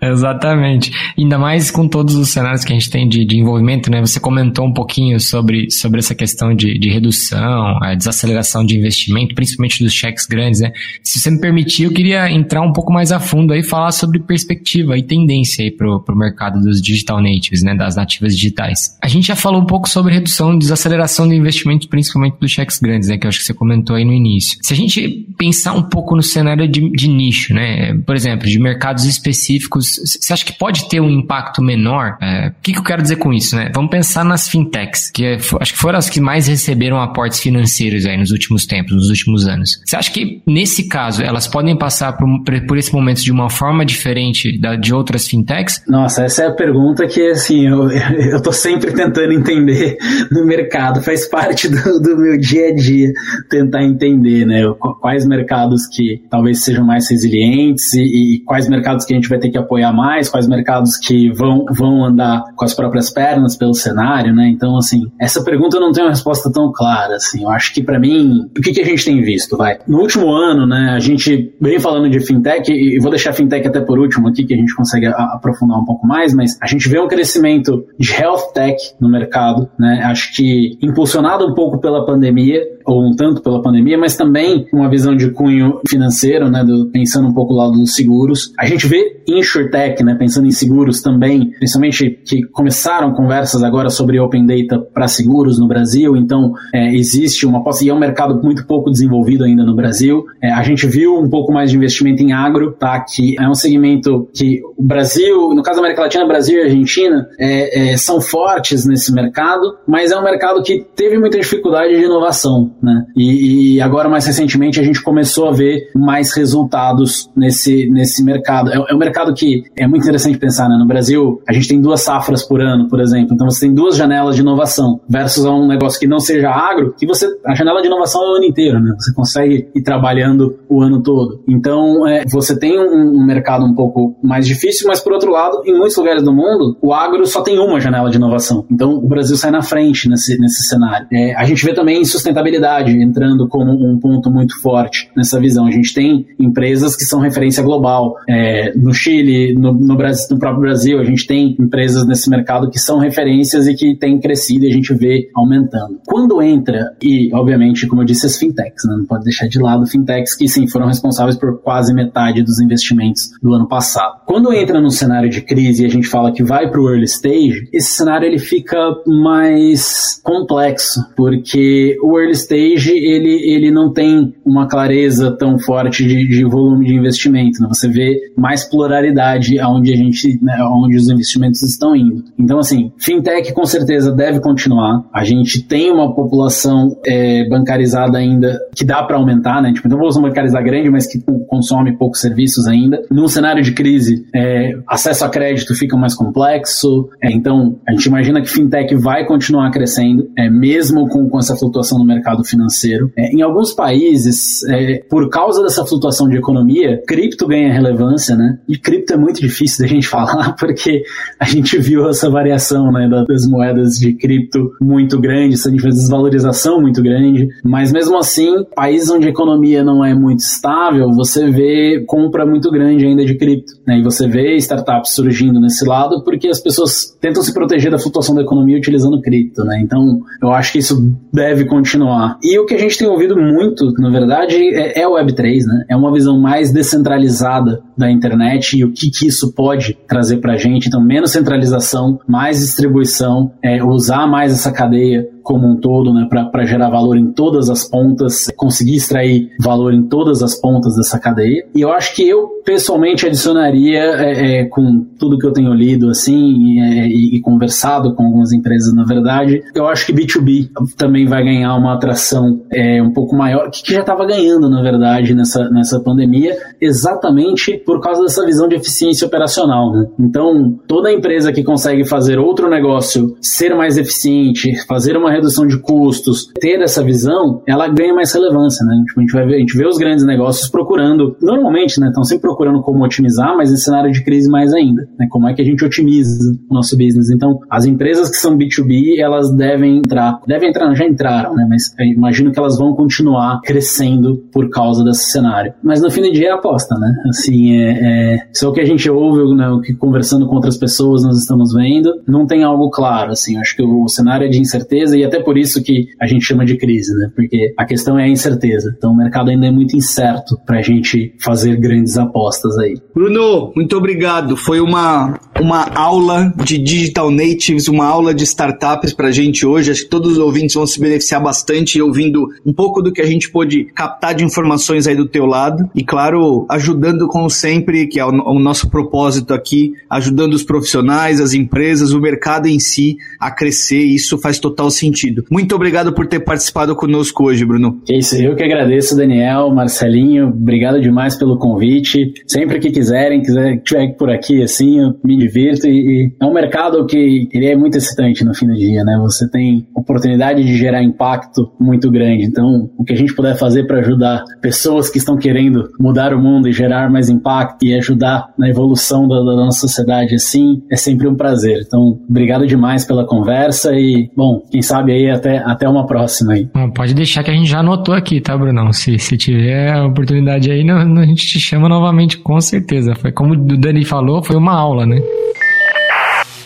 Exatamente. 0.02 0.90
Ainda 1.18 1.38
mais 1.38 1.70
com 1.70 1.86
todos 1.86 2.14
os 2.14 2.28
cenários 2.30 2.64
que 2.64 2.72
a 2.72 2.76
gente 2.76 2.90
tem 2.90 3.08
de, 3.08 3.24
de 3.24 3.38
envolvimento, 3.38 3.90
né? 3.90 4.00
Você 4.00 4.18
comentou 4.18 4.66
um 4.66 4.72
pouquinho 4.72 5.20
sobre, 5.20 5.70
sobre 5.70 5.98
essa 5.98 6.14
questão 6.14 6.54
de, 6.54 6.78
de 6.78 6.90
redução, 6.90 7.78
a 7.82 7.94
desaceleração 7.94 8.64
de 8.64 8.76
investimento, 8.76 9.34
principalmente 9.34 9.82
dos 9.82 9.92
cheques 9.92 10.26
grandes, 10.26 10.60
né? 10.60 10.72
Se 11.02 11.18
você 11.18 11.30
me 11.30 11.40
permitir, 11.50 11.84
eu 11.84 11.92
queria 11.92 12.30
entrar 12.30 12.62
um 12.62 12.72
pouco 12.72 12.92
mais 12.92 13.10
a 13.10 13.18
fundo 13.18 13.52
aí 13.52 13.62
falar 13.62 13.90
sobre 13.90 14.20
perspectiva 14.20 14.96
e 14.96 15.02
tendência 15.02 15.64
aí 15.64 15.70
pro, 15.70 16.00
pro 16.00 16.16
mercado 16.16 16.60
dos 16.60 16.80
digital 16.80 17.20
natives, 17.20 17.62
né? 17.62 17.74
Das 17.74 17.96
nativas 17.96 18.34
digitais. 18.34 18.96
A 19.02 19.08
gente 19.08 19.26
já 19.26 19.36
falou 19.36 19.60
um 19.60 19.66
pouco 19.66 19.88
sobre 19.88 20.14
redução, 20.14 20.56
desaceleração 20.56 21.28
de 21.28 21.34
investimento, 21.34 21.88
principalmente 21.88 22.36
dos 22.40 22.50
cheques 22.50 22.78
grandes, 22.78 23.08
né? 23.08 23.18
Que 23.18 23.26
eu 23.26 23.28
acho 23.28 23.40
que 23.40 23.44
você 23.44 23.54
comentou 23.54 23.96
aí 23.96 24.04
no 24.04 24.12
início. 24.12 24.58
Se 24.62 24.72
a 24.72 24.76
gente 24.76 25.26
pensar 25.36 25.72
um 25.72 25.82
pouco 25.82 26.14
no 26.14 26.22
cenário 26.22 26.68
de, 26.68 26.90
de 26.90 27.08
nicho, 27.08 27.52
né? 27.52 27.94
Por 28.06 28.14
exemplo, 28.14 28.48
de 28.48 28.58
mercados 28.58 29.04
específicos, 29.04 29.96
você 30.04 30.32
acha 30.32 30.44
que 30.44 30.52
pode 30.52 30.88
ter 30.88 31.00
um 31.00 31.10
impacto 31.10 31.60
menor? 31.60 32.16
É, 32.20 32.48
o 32.48 32.62
que, 32.62 32.72
que 32.72 32.78
eu 32.78 32.84
quero 32.84 33.02
dizer 33.02 33.16
com 33.16 33.32
isso, 33.32 33.56
né? 33.56 33.70
Vamos 33.74 33.90
pensar 33.90 34.24
nas 34.24 34.48
fintechs, 34.48 35.10
que 35.10 35.24
é, 35.24 35.38
acho 35.60 35.72
que 35.72 35.78
foram 35.78 35.98
as 35.98 36.08
que 36.08 36.20
mais 36.20 36.46
receberam 36.46 37.00
aportes 37.00 37.40
financeiros 37.40 38.06
aí 38.06 38.16
nos 38.16 38.30
últimos 38.30 38.66
tempos, 38.66 38.94
nos 38.94 39.08
últimos 39.08 39.46
anos. 39.46 39.80
Você 39.84 39.96
acha 39.96 40.10
que, 40.10 40.42
nesse 40.46 40.88
caso, 40.88 41.22
elas 41.22 41.39
podem 41.46 41.76
passar 41.76 42.16
por, 42.16 42.26
por 42.66 42.78
esse 42.78 42.92
momento 42.92 43.22
de 43.22 43.32
uma 43.32 43.50
forma 43.50 43.84
diferente 43.84 44.58
da, 44.60 44.76
de 44.76 44.94
outras 44.94 45.26
fintechs? 45.26 45.82
Nossa, 45.86 46.24
essa 46.24 46.44
é 46.44 46.46
a 46.48 46.54
pergunta 46.54 47.06
que, 47.06 47.30
assim, 47.30 47.66
eu, 47.66 47.88
tô 48.42 48.52
sempre 48.52 48.92
tentando 48.92 49.32
entender 49.32 49.96
no 50.30 50.44
mercado, 50.44 51.02
faz 51.02 51.28
parte 51.28 51.68
do, 51.68 52.00
do 52.00 52.16
meu 52.16 52.38
dia 52.38 52.68
a 52.68 52.74
dia 52.74 53.12
tentar 53.48 53.82
entender, 53.82 54.44
né? 54.46 54.62
Quais 55.00 55.26
mercados 55.26 55.86
que 55.86 56.22
talvez 56.30 56.64
sejam 56.64 56.84
mais 56.84 57.08
resilientes 57.10 57.92
e, 57.94 58.02
e 58.02 58.44
quais 58.44 58.68
mercados 58.68 59.04
que 59.04 59.12
a 59.12 59.16
gente 59.16 59.28
vai 59.28 59.38
ter 59.38 59.50
que 59.50 59.58
apoiar 59.58 59.92
mais, 59.92 60.28
quais 60.28 60.46
mercados 60.48 60.96
que 60.96 61.30
vão, 61.32 61.64
vão 61.70 62.04
andar 62.04 62.44
com 62.56 62.64
as 62.64 62.74
próprias 62.74 63.10
pernas 63.10 63.56
pelo 63.56 63.74
cenário, 63.74 64.34
né? 64.34 64.48
Então, 64.48 64.76
assim, 64.76 65.10
essa 65.20 65.42
pergunta 65.42 65.76
eu 65.76 65.80
não 65.80 65.92
tenho 65.92 66.06
uma 66.06 66.12
resposta 66.12 66.50
tão 66.52 66.72
clara, 66.72 67.16
assim. 67.16 67.42
Eu 67.42 67.50
acho 67.50 67.74
que 67.74 67.82
para 67.82 67.98
mim, 67.98 68.48
o 68.56 68.60
que, 68.60 68.72
que 68.72 68.80
a 68.80 68.84
gente 68.84 69.04
tem 69.04 69.20
visto, 69.20 69.56
vai? 69.56 69.78
No 69.86 69.98
último 69.98 70.32
ano, 70.32 70.66
né, 70.66 70.92
a 70.94 70.98
gente 70.98 71.19
vem 71.60 71.78
falando 71.78 72.08
de 72.10 72.20
fintech 72.20 72.70
e 72.70 72.98
vou 73.00 73.10
deixar 73.10 73.32
fintech 73.32 73.66
até 73.66 73.80
por 73.80 73.98
último 73.98 74.28
aqui, 74.28 74.44
que 74.44 74.54
a 74.54 74.56
gente 74.56 74.74
consegue 74.74 75.06
aprofundar 75.06 75.78
um 75.78 75.84
pouco 75.84 76.06
mais, 76.06 76.34
mas 76.34 76.58
a 76.60 76.66
gente 76.66 76.88
vê 76.88 77.00
um 77.00 77.08
crescimento 77.08 77.84
de 77.98 78.12
health 78.12 78.52
tech 78.52 78.76
no 79.00 79.10
mercado, 79.10 79.68
né? 79.78 80.02
Acho 80.04 80.34
que 80.34 80.78
impulsionado 80.82 81.46
um 81.46 81.54
pouco 81.54 81.78
pela 81.80 82.04
pandemia, 82.04 82.60
ou 82.90 83.06
um 83.06 83.14
tanto 83.14 83.42
pela 83.42 83.62
pandemia, 83.62 83.98
mas 83.98 84.16
também 84.16 84.66
uma 84.72 84.88
visão 84.88 85.14
de 85.14 85.30
cunho 85.30 85.80
financeiro, 85.88 86.50
né, 86.50 86.64
do, 86.64 86.90
pensando 86.90 87.28
um 87.28 87.32
pouco 87.32 87.54
lá 87.54 87.68
dos 87.68 87.94
seguros. 87.94 88.52
A 88.58 88.66
gente 88.66 88.86
vê 88.86 89.22
InsurTech, 89.28 90.02
né, 90.02 90.16
pensando 90.18 90.46
em 90.46 90.50
seguros 90.50 91.00
também, 91.00 91.50
principalmente 91.58 92.10
que 92.24 92.42
começaram 92.48 93.12
conversas 93.12 93.62
agora 93.62 93.90
sobre 93.90 94.18
Open 94.18 94.44
Data 94.46 94.80
para 94.92 95.06
seguros 95.06 95.58
no 95.58 95.68
Brasil, 95.68 96.16
então 96.16 96.52
é, 96.74 96.94
existe 96.94 97.46
uma 97.46 97.62
posse, 97.62 97.86
e 97.86 97.90
é 97.90 97.94
um 97.94 97.98
mercado 97.98 98.40
muito 98.42 98.66
pouco 98.66 98.90
desenvolvido 98.90 99.44
ainda 99.44 99.64
no 99.64 99.74
Brasil. 99.74 100.24
É, 100.42 100.50
a 100.50 100.62
gente 100.62 100.86
viu 100.86 101.09
um 101.18 101.28
pouco 101.28 101.52
mais 101.52 101.70
de 101.70 101.76
investimento 101.76 102.22
em 102.22 102.32
agro, 102.32 102.72
tá, 102.72 103.00
que 103.00 103.36
é 103.40 103.48
um 103.48 103.54
segmento 103.54 104.28
que 104.34 104.60
o 104.76 104.82
Brasil, 104.82 105.54
no 105.54 105.62
caso 105.62 105.76
da 105.76 105.82
América 105.82 106.02
Latina, 106.02 106.26
Brasil 106.26 106.58
e 106.58 106.62
Argentina, 106.64 107.28
é, 107.38 107.92
é 107.92 107.96
são 107.96 108.20
fortes 108.20 108.86
nesse 108.86 109.12
mercado, 109.12 109.76
mas 109.86 110.10
é 110.10 110.18
um 110.18 110.22
mercado 110.22 110.62
que 110.62 110.84
teve 110.94 111.18
muita 111.18 111.38
dificuldade 111.38 111.96
de 111.96 112.04
inovação 112.04 112.70
né? 112.82 113.06
E, 113.16 113.76
e, 113.76 113.80
agora, 113.80 114.08
mais 114.08 114.26
recentemente, 114.26 114.80
a 114.80 114.82
gente 114.82 115.02
começou 115.02 115.48
a 115.48 115.52
ver 115.52 115.90
mais 115.94 116.32
resultados 116.32 117.30
nesse, 117.36 117.88
nesse 117.90 118.24
mercado. 118.24 118.70
É, 118.70 118.76
é 118.76 118.94
um 118.94 118.98
mercado 118.98 119.32
que 119.34 119.64
é 119.76 119.86
muito 119.86 120.02
interessante 120.02 120.38
pensar, 120.38 120.68
né? 120.68 120.76
No 120.78 120.86
Brasil, 120.86 121.42
a 121.48 121.52
gente 121.52 121.68
tem 121.68 121.80
duas 121.80 122.00
safras 122.00 122.42
por 122.42 122.60
ano, 122.60 122.88
por 122.88 123.00
exemplo. 123.00 123.34
Então, 123.34 123.48
você 123.48 123.66
tem 123.66 123.74
duas 123.74 123.96
janelas 123.96 124.34
de 124.34 124.42
inovação 124.42 125.00
versus 125.08 125.44
um 125.44 125.66
negócio 125.66 125.98
que 125.98 126.06
não 126.06 126.18
seja 126.18 126.50
agro, 126.50 126.94
que 126.98 127.06
você, 127.06 127.26
a 127.46 127.54
janela 127.54 127.80
de 127.80 127.88
inovação 127.88 128.22
é 128.22 128.32
o 128.32 128.36
ano 128.36 128.44
inteiro, 128.44 128.80
né? 128.80 128.94
Você 128.98 129.12
consegue 129.14 129.68
ir 129.74 129.82
trabalhando 129.82 130.58
o 130.68 130.82
ano 130.82 130.99
todo. 131.00 131.42
Então, 131.48 132.06
é, 132.06 132.24
você 132.26 132.58
tem 132.58 132.78
um, 132.78 133.20
um 133.20 133.24
mercado 133.24 133.64
um 133.64 133.74
pouco 133.74 134.16
mais 134.22 134.46
difícil, 134.46 134.86
mas 134.86 135.00
por 135.00 135.12
outro 135.12 135.30
lado, 135.30 135.62
em 135.64 135.76
muitos 135.76 135.96
lugares 135.96 136.22
do 136.22 136.32
mundo, 136.32 136.76
o 136.80 136.92
agro 136.92 137.24
só 137.26 137.42
tem 137.42 137.58
uma 137.58 137.80
janela 137.80 138.10
de 138.10 138.16
inovação. 138.16 138.64
Então, 138.70 138.96
o 138.96 139.08
Brasil 139.08 139.36
sai 139.36 139.50
na 139.50 139.62
frente 139.62 140.08
nesse, 140.08 140.38
nesse 140.38 140.64
cenário. 140.64 141.06
É, 141.12 141.34
a 141.34 141.44
gente 141.44 141.64
vê 141.64 141.74
também 141.74 142.04
sustentabilidade 142.04 142.92
entrando 142.92 143.48
como 143.48 143.72
um 143.72 143.98
ponto 143.98 144.30
muito 144.30 144.60
forte 144.60 145.10
nessa 145.16 145.40
visão. 145.40 145.66
A 145.66 145.70
gente 145.70 145.94
tem 145.94 146.26
empresas 146.38 146.96
que 146.96 147.04
são 147.04 147.20
referência 147.20 147.62
global. 147.62 148.16
É, 148.28 148.72
no 148.76 148.92
Chile, 148.92 149.54
no, 149.54 149.72
no, 149.72 149.96
Brasil, 149.96 150.26
no 150.30 150.38
próprio 150.38 150.60
Brasil, 150.60 150.98
a 150.98 151.04
gente 151.04 151.26
tem 151.26 151.56
empresas 151.58 152.06
nesse 152.06 152.28
mercado 152.28 152.70
que 152.70 152.78
são 152.78 152.98
referências 152.98 153.66
e 153.66 153.74
que 153.74 153.96
têm 153.96 154.18
crescido 154.18 154.64
e 154.64 154.70
a 154.70 154.72
gente 154.72 154.92
vê 154.94 155.28
aumentando. 155.34 156.00
Quando 156.06 156.42
entra, 156.42 156.92
e 157.02 157.30
obviamente, 157.32 157.86
como 157.86 158.02
eu 158.02 158.06
disse, 158.06 158.26
as 158.26 158.36
fintechs, 158.36 158.84
né? 158.84 158.96
não 158.96 159.06
pode 159.06 159.24
deixar 159.24 159.46
de 159.46 159.58
lado 159.58 159.86
fintechs 159.86 160.34
que 160.34 160.48
sim 160.48 160.66
foram 160.66 160.88
responsáveis 160.90 161.36
por 161.36 161.60
quase 161.60 161.94
metade 161.94 162.42
dos 162.42 162.60
investimentos 162.60 163.30
do 163.42 163.54
ano 163.54 163.68
passado. 163.68 164.20
Quando 164.26 164.52
entra 164.52 164.80
num 164.80 164.90
cenário 164.90 165.28
de 165.28 165.40
crise 165.40 165.82
e 165.82 165.86
a 165.86 165.88
gente 165.88 166.06
fala 166.06 166.32
que 166.32 166.42
vai 166.42 166.70
para 166.70 166.80
o 166.80 166.88
early 166.88 167.04
stage, 167.04 167.68
esse 167.72 167.92
cenário 167.92 168.26
ele 168.26 168.38
fica 168.38 168.76
mais 169.06 170.20
complexo, 170.22 171.00
porque 171.16 171.96
o 172.02 172.18
early 172.18 172.32
stage 172.32 172.92
ele, 172.92 173.52
ele 173.52 173.70
não 173.70 173.92
tem 173.92 174.34
uma 174.44 174.68
clareza 174.68 175.30
tão 175.36 175.58
forte 175.58 176.06
de, 176.06 176.26
de 176.28 176.44
volume 176.44 176.86
de 176.86 176.94
investimento. 176.94 177.62
Né? 177.62 177.68
Você 177.68 177.88
vê 177.88 178.32
mais 178.36 178.64
pluralidade 178.64 179.58
aonde 179.58 179.92
a 179.92 179.96
gente, 179.96 180.38
né, 180.42 180.58
onde 180.62 180.96
os 180.96 181.08
investimentos 181.08 181.62
estão 181.62 181.94
indo. 181.94 182.24
Então, 182.38 182.58
assim, 182.58 182.92
fintech 182.98 183.52
com 183.52 183.64
certeza 183.64 184.12
deve 184.12 184.40
continuar. 184.40 185.04
A 185.12 185.24
gente 185.24 185.62
tem 185.62 185.90
uma 185.90 186.14
população 186.14 186.96
é, 187.04 187.48
bancarizada 187.48 188.18
ainda 188.18 188.58
que 188.74 188.84
dá 188.84 189.02
para 189.02 189.16
aumentar, 189.16 189.62
né? 189.62 189.72
Tipo, 189.72 189.86
então, 189.86 189.98
uma 189.98 190.04
população 190.04 190.22
bancarizada 190.22 190.64
grande, 190.64 190.79
mas 190.88 191.06
que 191.06 191.20
consome 191.48 191.96
poucos 191.98 192.20
serviços 192.20 192.66
ainda. 192.66 193.02
Num 193.10 193.26
cenário 193.26 193.62
de 193.62 193.72
crise, 193.72 194.24
é, 194.34 194.78
acesso 194.86 195.24
a 195.24 195.28
crédito 195.28 195.74
fica 195.74 195.96
mais 195.96 196.14
complexo. 196.14 197.08
É, 197.22 197.32
então, 197.32 197.78
a 197.88 197.92
gente 197.92 198.06
imagina 198.06 198.40
que 198.40 198.48
fintech 198.48 198.94
vai 198.94 199.26
continuar 199.26 199.70
crescendo, 199.70 200.30
é, 200.38 200.48
mesmo 200.48 201.08
com, 201.08 201.28
com 201.28 201.38
essa 201.38 201.56
flutuação 201.56 201.98
no 201.98 202.04
mercado 202.04 202.44
financeiro. 202.44 203.12
É, 203.16 203.34
em 203.34 203.42
alguns 203.42 203.72
países, 203.72 204.62
é, 204.68 205.02
por 205.08 205.28
causa 205.28 205.62
dessa 205.62 205.84
flutuação 205.84 206.28
de 206.28 206.36
economia, 206.36 207.02
cripto 207.06 207.46
ganha 207.46 207.72
relevância, 207.72 208.36
né? 208.36 208.58
E 208.68 208.78
cripto 208.78 209.14
é 209.14 209.16
muito 209.16 209.40
difícil 209.40 209.84
da 209.84 209.88
gente 209.88 210.06
falar, 210.08 210.54
porque 210.56 211.02
a 211.38 211.44
gente 211.44 211.78
viu 211.78 212.08
essa 212.08 212.30
variação 212.30 212.92
né, 212.92 213.08
das 213.28 213.46
moedas 213.46 213.94
de 213.94 214.12
cripto 214.14 214.70
muito 214.80 215.20
grande, 215.20 215.54
essa 215.54 215.70
desvalorização 215.70 216.80
muito 216.80 217.02
grande. 217.02 217.48
Mas 217.64 217.92
mesmo 217.92 218.16
assim, 218.16 218.64
países 218.74 219.10
onde 219.10 219.26
a 219.26 219.30
economia 219.30 219.82
não 219.82 220.04
é 220.04 220.14
muito 220.14 220.40
estável, 220.40 220.69
você 221.14 221.50
vê 221.50 222.04
compra 222.06 222.46
muito 222.46 222.70
grande 222.70 223.06
ainda 223.06 223.24
de 223.24 223.34
cripto. 223.34 223.72
Né? 223.86 223.98
E 223.98 224.02
você 224.02 224.26
vê 224.28 224.56
startups 224.56 225.14
surgindo 225.14 225.60
nesse 225.60 225.84
lado 225.86 226.22
porque 226.24 226.48
as 226.48 226.60
pessoas 226.60 227.16
tentam 227.20 227.42
se 227.42 227.52
proteger 227.52 227.90
da 227.90 227.98
flutuação 227.98 228.34
da 228.34 228.42
economia 228.42 228.76
utilizando 228.76 229.20
cripto. 229.20 229.64
Né? 229.64 229.80
Então, 229.82 230.20
eu 230.42 230.50
acho 230.52 230.72
que 230.72 230.78
isso 230.78 231.14
deve 231.32 231.64
continuar. 231.64 232.38
E 232.42 232.58
o 232.58 232.66
que 232.66 232.74
a 232.74 232.78
gente 232.78 232.98
tem 232.98 233.08
ouvido 233.08 233.36
muito, 233.36 233.92
na 233.98 234.10
verdade, 234.10 234.56
é, 234.56 235.00
é 235.00 235.08
o 235.08 235.12
Web3, 235.12 235.64
né? 235.66 235.84
É 235.88 235.96
uma 235.96 236.12
visão 236.12 236.38
mais 236.38 236.72
descentralizada 236.72 237.82
da 237.96 238.10
internet 238.10 238.78
e 238.78 238.84
o 238.84 238.92
que, 238.92 239.10
que 239.10 239.26
isso 239.26 239.52
pode 239.52 239.96
trazer 240.08 240.38
para 240.38 240.54
a 240.54 240.56
gente. 240.56 240.88
Então, 240.88 241.00
menos 241.00 241.32
centralização, 241.32 242.18
mais 242.26 242.60
distribuição, 242.60 243.52
é, 243.62 243.82
usar 243.82 244.26
mais 244.26 244.52
essa 244.52 244.72
cadeia 244.72 245.28
como 245.42 245.66
um 245.66 245.76
todo, 245.76 246.12
né, 246.12 246.26
para 246.28 246.64
gerar 246.64 246.90
valor 246.90 247.16
em 247.16 247.32
todas 247.32 247.68
as 247.68 247.88
pontas, 247.88 248.46
conseguir 248.56 248.96
extrair 248.96 249.50
valor 249.60 249.92
em 249.94 250.02
todas 250.08 250.42
as 250.42 250.60
pontas 250.60 250.96
dessa 250.96 251.18
cadeia. 251.18 251.66
E 251.74 251.80
eu 251.80 251.92
acho 251.92 252.14
que 252.14 252.28
eu 252.28 252.60
pessoalmente 252.64 253.26
adicionaria, 253.26 253.98
é, 253.98 254.60
é, 254.60 254.64
com 254.66 255.04
tudo 255.18 255.38
que 255.38 255.46
eu 255.46 255.52
tenho 255.52 255.72
lido 255.72 256.08
assim 256.08 256.80
é, 256.80 257.06
e, 257.06 257.40
conversado 257.40 258.14
com 258.14 258.24
algumas 258.24 258.52
empresas, 258.52 258.94
na 258.94 259.04
verdade, 259.04 259.62
eu 259.74 259.86
acho 259.86 260.06
que 260.06 260.12
B2B 260.12 260.68
também 260.96 261.26
vai 261.26 261.42
ganhar 261.42 261.74
uma 261.74 261.94
atração 261.94 262.62
é, 262.72 263.02
um 263.02 263.12
pouco 263.12 263.34
maior, 263.34 263.70
que, 263.70 263.82
que 263.82 263.94
já 263.94 264.00
estava 264.00 264.26
ganhando, 264.26 264.68
na 264.68 264.82
verdade, 264.82 265.34
nessa, 265.34 265.68
nessa 265.70 266.00
pandemia, 266.00 266.56
exatamente 266.80 267.76
por 267.84 268.00
causa 268.00 268.22
dessa 268.22 268.44
visão 268.44 268.68
de 268.68 268.76
eficiência 268.76 269.26
operacional. 269.26 269.92
Né? 269.92 270.06
Então, 270.18 270.78
toda 270.86 271.12
empresa 271.12 271.52
que 271.52 271.62
consegue 271.62 272.04
fazer 272.04 272.38
outro 272.38 272.68
negócio 272.68 273.36
ser 273.40 273.74
mais 273.74 273.96
eficiente, 273.96 274.84
fazer 274.86 275.16
uma 275.16 275.29
redução 275.30 275.66
de 275.66 275.78
custos, 275.78 276.50
ter 276.60 276.80
essa 276.80 277.02
visão, 277.02 277.62
ela 277.66 277.88
ganha 277.88 278.14
mais 278.14 278.32
relevância, 278.32 278.84
né? 278.84 279.02
Tipo, 279.06 279.20
a 279.20 279.22
gente 279.22 279.32
vai 279.32 279.46
ver, 279.46 279.56
a 279.56 279.58
gente 279.58 279.76
vê 279.76 279.86
os 279.86 279.98
grandes 279.98 280.24
negócios 280.24 280.68
procurando, 280.68 281.36
normalmente, 281.40 282.00
né, 282.00 282.08
estão 282.08 282.24
sempre 282.24 282.42
procurando 282.42 282.80
como 282.82 283.04
otimizar, 283.04 283.56
mas 283.56 283.70
em 283.70 283.76
cenário 283.76 284.10
de 284.10 284.22
crise 284.24 284.48
mais 284.48 284.72
ainda, 284.72 285.08
né? 285.18 285.26
Como 285.30 285.48
é 285.48 285.54
que 285.54 285.62
a 285.62 285.64
gente 285.64 285.84
otimiza 285.84 286.52
o 286.68 286.74
nosso 286.74 286.96
business? 286.96 287.30
Então, 287.30 287.58
as 287.68 287.84
empresas 287.84 288.30
que 288.30 288.36
são 288.36 288.56
B2B, 288.56 289.18
elas 289.18 289.54
devem 289.54 289.98
entrar, 289.98 290.40
devem 290.46 290.70
entrar, 290.70 290.94
já 290.94 291.04
entraram, 291.04 291.54
né? 291.54 291.66
Mas 291.68 291.94
imagino 291.98 292.52
que 292.52 292.58
elas 292.58 292.78
vão 292.78 292.94
continuar 292.94 293.60
crescendo 293.62 294.42
por 294.52 294.68
causa 294.70 295.04
desse 295.04 295.30
cenário. 295.30 295.72
Mas 295.82 296.00
no 296.00 296.10
fim 296.10 296.22
do 296.22 296.32
dia 296.32 296.48
é 296.48 296.52
aposta, 296.52 296.94
né? 296.96 297.14
Assim, 297.28 297.76
é, 297.76 297.90
é, 297.90 298.48
isso 298.52 298.64
é 298.64 298.68
o 298.68 298.72
que 298.72 298.80
a 298.80 298.84
gente 298.84 299.08
ouve, 299.10 299.54
né, 299.54 299.68
o 299.68 299.80
que 299.80 299.94
conversando 299.94 300.46
com 300.46 300.54
outras 300.54 300.76
pessoas 300.76 301.22
nós 301.22 301.38
estamos 301.38 301.72
vendo, 301.72 302.20
não 302.26 302.46
tem 302.46 302.62
algo 302.62 302.90
claro, 302.90 303.32
assim, 303.32 303.56
acho 303.56 303.76
que 303.76 303.82
o 303.82 304.08
cenário 304.08 304.46
é 304.46 304.48
de 304.48 304.60
incerteza 304.60 305.16
e 305.20 305.24
até 305.24 305.38
por 305.38 305.58
isso 305.58 305.82
que 305.82 306.08
a 306.18 306.26
gente 306.26 306.44
chama 306.44 306.64
de 306.64 306.76
crise, 306.76 307.12
né? 307.14 307.30
Porque 307.34 307.74
a 307.76 307.84
questão 307.84 308.18
é 308.18 308.24
a 308.24 308.28
incerteza. 308.28 308.94
Então 308.96 309.12
o 309.12 309.16
mercado 309.16 309.50
ainda 309.50 309.66
é 309.66 309.70
muito 309.70 309.96
incerto 309.96 310.58
para 310.64 310.78
a 310.78 310.82
gente 310.82 311.34
fazer 311.38 311.76
grandes 311.76 312.16
apostas 312.16 312.76
aí. 312.78 312.98
Bruno, 313.14 313.70
muito 313.76 313.96
obrigado. 313.96 314.56
Foi 314.56 314.80
uma, 314.80 315.38
uma 315.60 315.84
aula 315.94 316.52
de 316.64 316.78
digital 316.78 317.30
natives, 317.30 317.86
uma 317.86 318.06
aula 318.06 318.32
de 318.32 318.44
startups 318.44 319.12
para 319.12 319.28
a 319.28 319.30
gente 319.30 319.66
hoje. 319.66 319.90
Acho 319.90 320.04
que 320.04 320.08
todos 320.08 320.32
os 320.32 320.38
ouvintes 320.38 320.74
vão 320.74 320.86
se 320.86 320.98
beneficiar 320.98 321.42
bastante 321.42 322.00
ouvindo 322.00 322.46
um 322.64 322.72
pouco 322.72 323.02
do 323.02 323.12
que 323.12 323.20
a 323.20 323.26
gente 323.26 323.50
pôde 323.50 323.84
captar 323.94 324.34
de 324.34 324.42
informações 324.42 325.06
aí 325.06 325.14
do 325.14 325.28
teu 325.28 325.44
lado. 325.44 325.88
E 325.94 326.02
claro, 326.02 326.66
ajudando 326.70 327.28
como 327.28 327.50
sempre, 327.50 328.06
que 328.06 328.18
é 328.18 328.24
o, 328.24 328.30
o 328.30 328.58
nosso 328.58 328.88
propósito 328.88 329.52
aqui, 329.52 329.92
ajudando 330.08 330.54
os 330.54 330.62
profissionais, 330.62 331.40
as 331.40 331.52
empresas, 331.52 332.12
o 332.12 332.20
mercado 332.20 332.66
em 332.66 332.78
si 332.78 333.18
a 333.38 333.50
crescer. 333.50 334.02
Isso 334.02 334.38
faz 334.38 334.58
total 334.58 334.90
sentido 334.90 335.09
sentido. 335.10 335.44
Muito 335.50 335.74
obrigado 335.74 336.12
por 336.12 336.26
ter 336.26 336.40
participado 336.40 336.94
conosco 336.94 337.44
hoje, 337.44 337.64
Bruno. 337.64 338.00
É 338.08 338.16
isso, 338.16 338.36
eu 338.36 338.54
que 338.54 338.62
agradeço, 338.62 339.16
Daniel, 339.16 339.70
Marcelinho, 339.74 340.48
obrigado 340.48 341.00
demais 341.00 341.36
pelo 341.36 341.58
convite. 341.58 342.32
Sempre 342.46 342.78
que 342.78 342.90
quiserem, 342.90 343.42
quiser 343.42 343.76
estiver 343.76 344.14
por 344.16 344.30
aqui, 344.30 344.62
assim, 344.62 345.00
eu 345.00 345.14
me 345.24 345.36
divirto 345.36 345.86
e, 345.86 345.90
e, 345.90 346.32
é 346.40 346.46
um 346.46 346.52
mercado 346.52 347.04
que 347.06 347.48
ele 347.52 347.66
é 347.66 347.76
muito 347.76 347.96
excitante 347.96 348.44
no 348.44 348.54
fim 348.54 348.66
do 348.66 348.74
dia, 348.74 349.02
né? 349.04 349.18
Você 349.22 349.48
tem 349.50 349.86
oportunidade 349.94 350.62
de 350.64 350.76
gerar 350.76 351.02
impacto 351.02 351.72
muito 351.78 352.10
grande. 352.10 352.44
Então, 352.44 352.90
o 352.96 353.04
que 353.04 353.12
a 353.12 353.16
gente 353.16 353.34
puder 353.34 353.56
fazer 353.56 353.86
para 353.86 353.98
ajudar 353.98 354.44
pessoas 354.60 355.08
que 355.08 355.18
estão 355.18 355.36
querendo 355.36 355.88
mudar 355.98 356.32
o 356.34 356.40
mundo 356.40 356.68
e 356.68 356.72
gerar 356.72 357.10
mais 357.10 357.28
impacto 357.28 357.84
e 357.84 357.94
ajudar 357.94 358.52
na 358.58 358.68
evolução 358.68 359.26
da, 359.26 359.36
da 359.36 359.56
nossa 359.56 359.80
sociedade, 359.80 360.34
assim, 360.34 360.82
é 360.90 360.96
sempre 360.96 361.28
um 361.28 361.34
prazer. 361.34 361.82
Então, 361.86 362.20
obrigado 362.28 362.66
demais 362.66 363.04
pela 363.04 363.26
conversa 363.26 363.92
e, 363.94 364.30
bom, 364.36 364.62
quem 364.70 364.82
sabe 364.82 364.99
sabe 365.00 365.12
aí 365.12 365.30
até, 365.30 365.58
até 365.58 365.88
uma 365.88 366.06
próxima 366.06 366.52
aí. 366.52 366.68
pode 366.94 367.14
deixar 367.14 367.42
que 367.42 367.50
a 367.50 367.54
gente 367.54 367.68
já 367.68 367.80
anotou 367.80 368.14
aqui, 368.14 368.40
tá, 368.40 368.56
Brunão? 368.56 368.92
Se, 368.92 369.18
se 369.18 369.36
tiver 369.36 369.92
a 369.92 370.06
oportunidade 370.06 370.70
aí, 370.70 370.84
não, 370.84 371.18
a 371.18 371.26
gente 371.26 371.46
te 371.46 371.58
chama 371.58 371.88
novamente, 371.88 372.36
com 372.38 372.60
certeza. 372.60 373.14
Foi 373.14 373.32
como 373.32 373.54
o 373.54 373.56
Dani 373.56 374.04
falou, 374.04 374.42
foi 374.42 374.56
uma 374.56 374.74
aula, 374.74 375.06
né? 375.06 375.20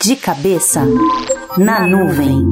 De 0.02 0.16
cabeça 0.16 0.84
na 1.56 1.86
nuvem. 1.86 2.44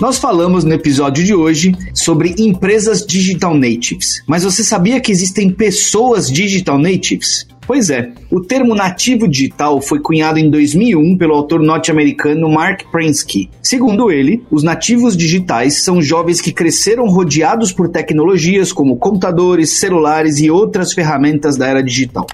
Nós 0.00 0.16
falamos 0.16 0.64
no 0.64 0.72
episódio 0.72 1.22
de 1.22 1.34
hoje 1.34 1.74
sobre 1.92 2.34
empresas 2.38 3.04
digital 3.04 3.54
natives, 3.54 4.22
mas 4.26 4.44
você 4.44 4.64
sabia 4.64 5.00
que 5.00 5.12
existem 5.12 5.50
pessoas 5.50 6.30
digital 6.30 6.78
natives? 6.78 7.46
Pois 7.70 7.88
é, 7.88 8.10
o 8.32 8.40
termo 8.40 8.74
nativo 8.74 9.28
digital 9.28 9.80
foi 9.80 10.00
cunhado 10.00 10.40
em 10.40 10.50
2001 10.50 11.16
pelo 11.16 11.34
autor 11.34 11.60
norte-americano 11.60 12.50
Mark 12.50 12.82
Prensky. 12.90 13.48
Segundo 13.62 14.10
ele, 14.10 14.42
os 14.50 14.64
nativos 14.64 15.16
digitais 15.16 15.84
são 15.84 16.02
jovens 16.02 16.40
que 16.40 16.50
cresceram 16.50 17.06
rodeados 17.06 17.70
por 17.70 17.88
tecnologias 17.88 18.72
como 18.72 18.96
computadores, 18.96 19.78
celulares 19.78 20.40
e 20.40 20.50
outras 20.50 20.92
ferramentas 20.92 21.56
da 21.56 21.68
era 21.68 21.80
digital. 21.80 22.26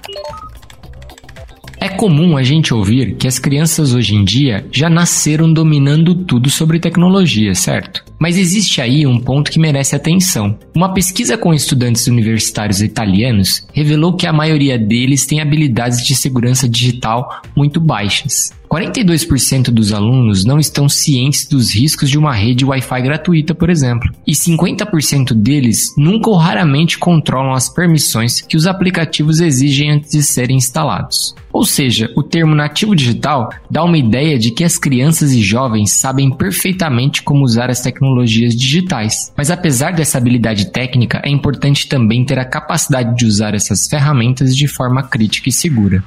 É 1.79 1.87
comum 1.87 2.35
a 2.35 2.41
gente 2.41 2.73
ouvir 2.73 3.15
que 3.15 3.27
as 3.27 3.37
crianças 3.37 3.93
hoje 3.93 4.15
em 4.15 4.23
dia 4.23 4.65
já 4.71 4.89
nasceram 4.89 5.51
dominando 5.51 6.15
tudo 6.15 6.49
sobre 6.49 6.79
tecnologia, 6.79 7.53
certo? 7.53 8.03
Mas 8.19 8.35
existe 8.35 8.81
aí 8.81 9.05
um 9.05 9.19
ponto 9.19 9.51
que 9.51 9.59
merece 9.59 9.95
atenção. 9.95 10.57
Uma 10.75 10.91
pesquisa 10.91 11.37
com 11.37 11.53
estudantes 11.53 12.07
universitários 12.07 12.81
italianos 12.81 13.67
revelou 13.73 14.15
que 14.15 14.25
a 14.25 14.33
maioria 14.33 14.77
deles 14.77 15.27
tem 15.27 15.39
habilidades 15.39 16.03
de 16.03 16.15
segurança 16.15 16.67
digital 16.67 17.41
muito 17.55 17.79
baixas. 17.79 18.51
42% 18.69 19.69
dos 19.71 19.93
alunos 19.93 20.43
não 20.43 20.59
estão 20.59 20.89
cientes 20.89 21.47
dos 21.47 21.73
riscos 21.73 22.09
de 22.09 22.17
uma 22.17 22.33
rede 22.33 22.65
Wi-Fi 22.65 23.01
gratuita, 23.01 23.55
por 23.55 23.69
exemplo, 23.69 24.11
e 24.25 24.33
50% 24.33 25.33
deles 25.33 25.93
nunca 25.97 26.29
ou 26.29 26.35
raramente 26.35 26.97
controlam 26.97 27.53
as 27.53 27.69
permissões 27.69 28.41
que 28.41 28.57
os 28.57 28.67
aplicativos 28.67 29.39
exigem 29.39 29.91
antes 29.91 30.11
de 30.11 30.21
serem 30.21 30.57
instalados. 30.57 31.33
Ou 31.51 31.65
seja, 31.65 32.11
o 32.15 32.21
termo 32.21 32.53
nativo 32.53 32.95
digital 32.95 33.49
dá 33.71 33.83
uma 33.83 33.97
ideia 33.97 34.37
de 34.37 34.51
que 34.51 34.63
as 34.63 34.77
crianças 34.77 35.31
e 35.31 35.41
jovens 35.41 35.93
sabem 35.93 36.29
perfeitamente 36.29 37.23
como 37.23 37.43
usar 37.43 37.69
as 37.69 37.81
tecnologias 37.81 38.55
digitais. 38.55 39.33
Mas 39.35 39.49
apesar 39.49 39.93
dessa 39.93 40.17
habilidade 40.17 40.71
técnica, 40.71 41.21
é 41.23 41.29
importante 41.29 41.87
também 41.87 42.25
ter 42.25 42.37
a 42.37 42.45
capacidade 42.45 43.15
de 43.15 43.25
usar 43.25 43.55
essas 43.55 43.87
ferramentas 43.87 44.55
de 44.55 44.67
forma 44.67 45.01
crítica 45.01 45.49
e 45.49 45.51
segura. 45.51 46.03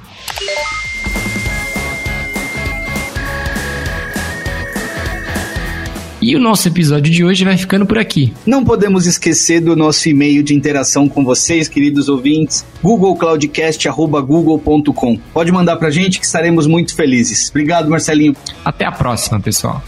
E 6.21 6.35
o 6.35 6.39
nosso 6.39 6.67
episódio 6.67 7.11
de 7.11 7.25
hoje 7.25 7.43
vai 7.43 7.57
ficando 7.57 7.83
por 7.85 7.97
aqui. 7.97 8.31
Não 8.45 8.63
podemos 8.63 9.07
esquecer 9.07 9.59
do 9.59 9.75
nosso 9.75 10.07
e-mail 10.07 10.43
de 10.43 10.53
interação 10.53 11.09
com 11.09 11.25
vocês, 11.25 11.67
queridos 11.67 12.07
ouvintes, 12.09 12.63
googlecloudcast.google.com. 12.83 15.17
Pode 15.33 15.51
mandar 15.51 15.77
pra 15.77 15.89
gente 15.89 16.19
que 16.19 16.25
estaremos 16.25 16.67
muito 16.67 16.95
felizes. 16.95 17.49
Obrigado, 17.49 17.89
Marcelinho. 17.89 18.35
Até 18.63 18.85
a 18.85 18.91
próxima, 18.91 19.39
pessoal. 19.39 19.81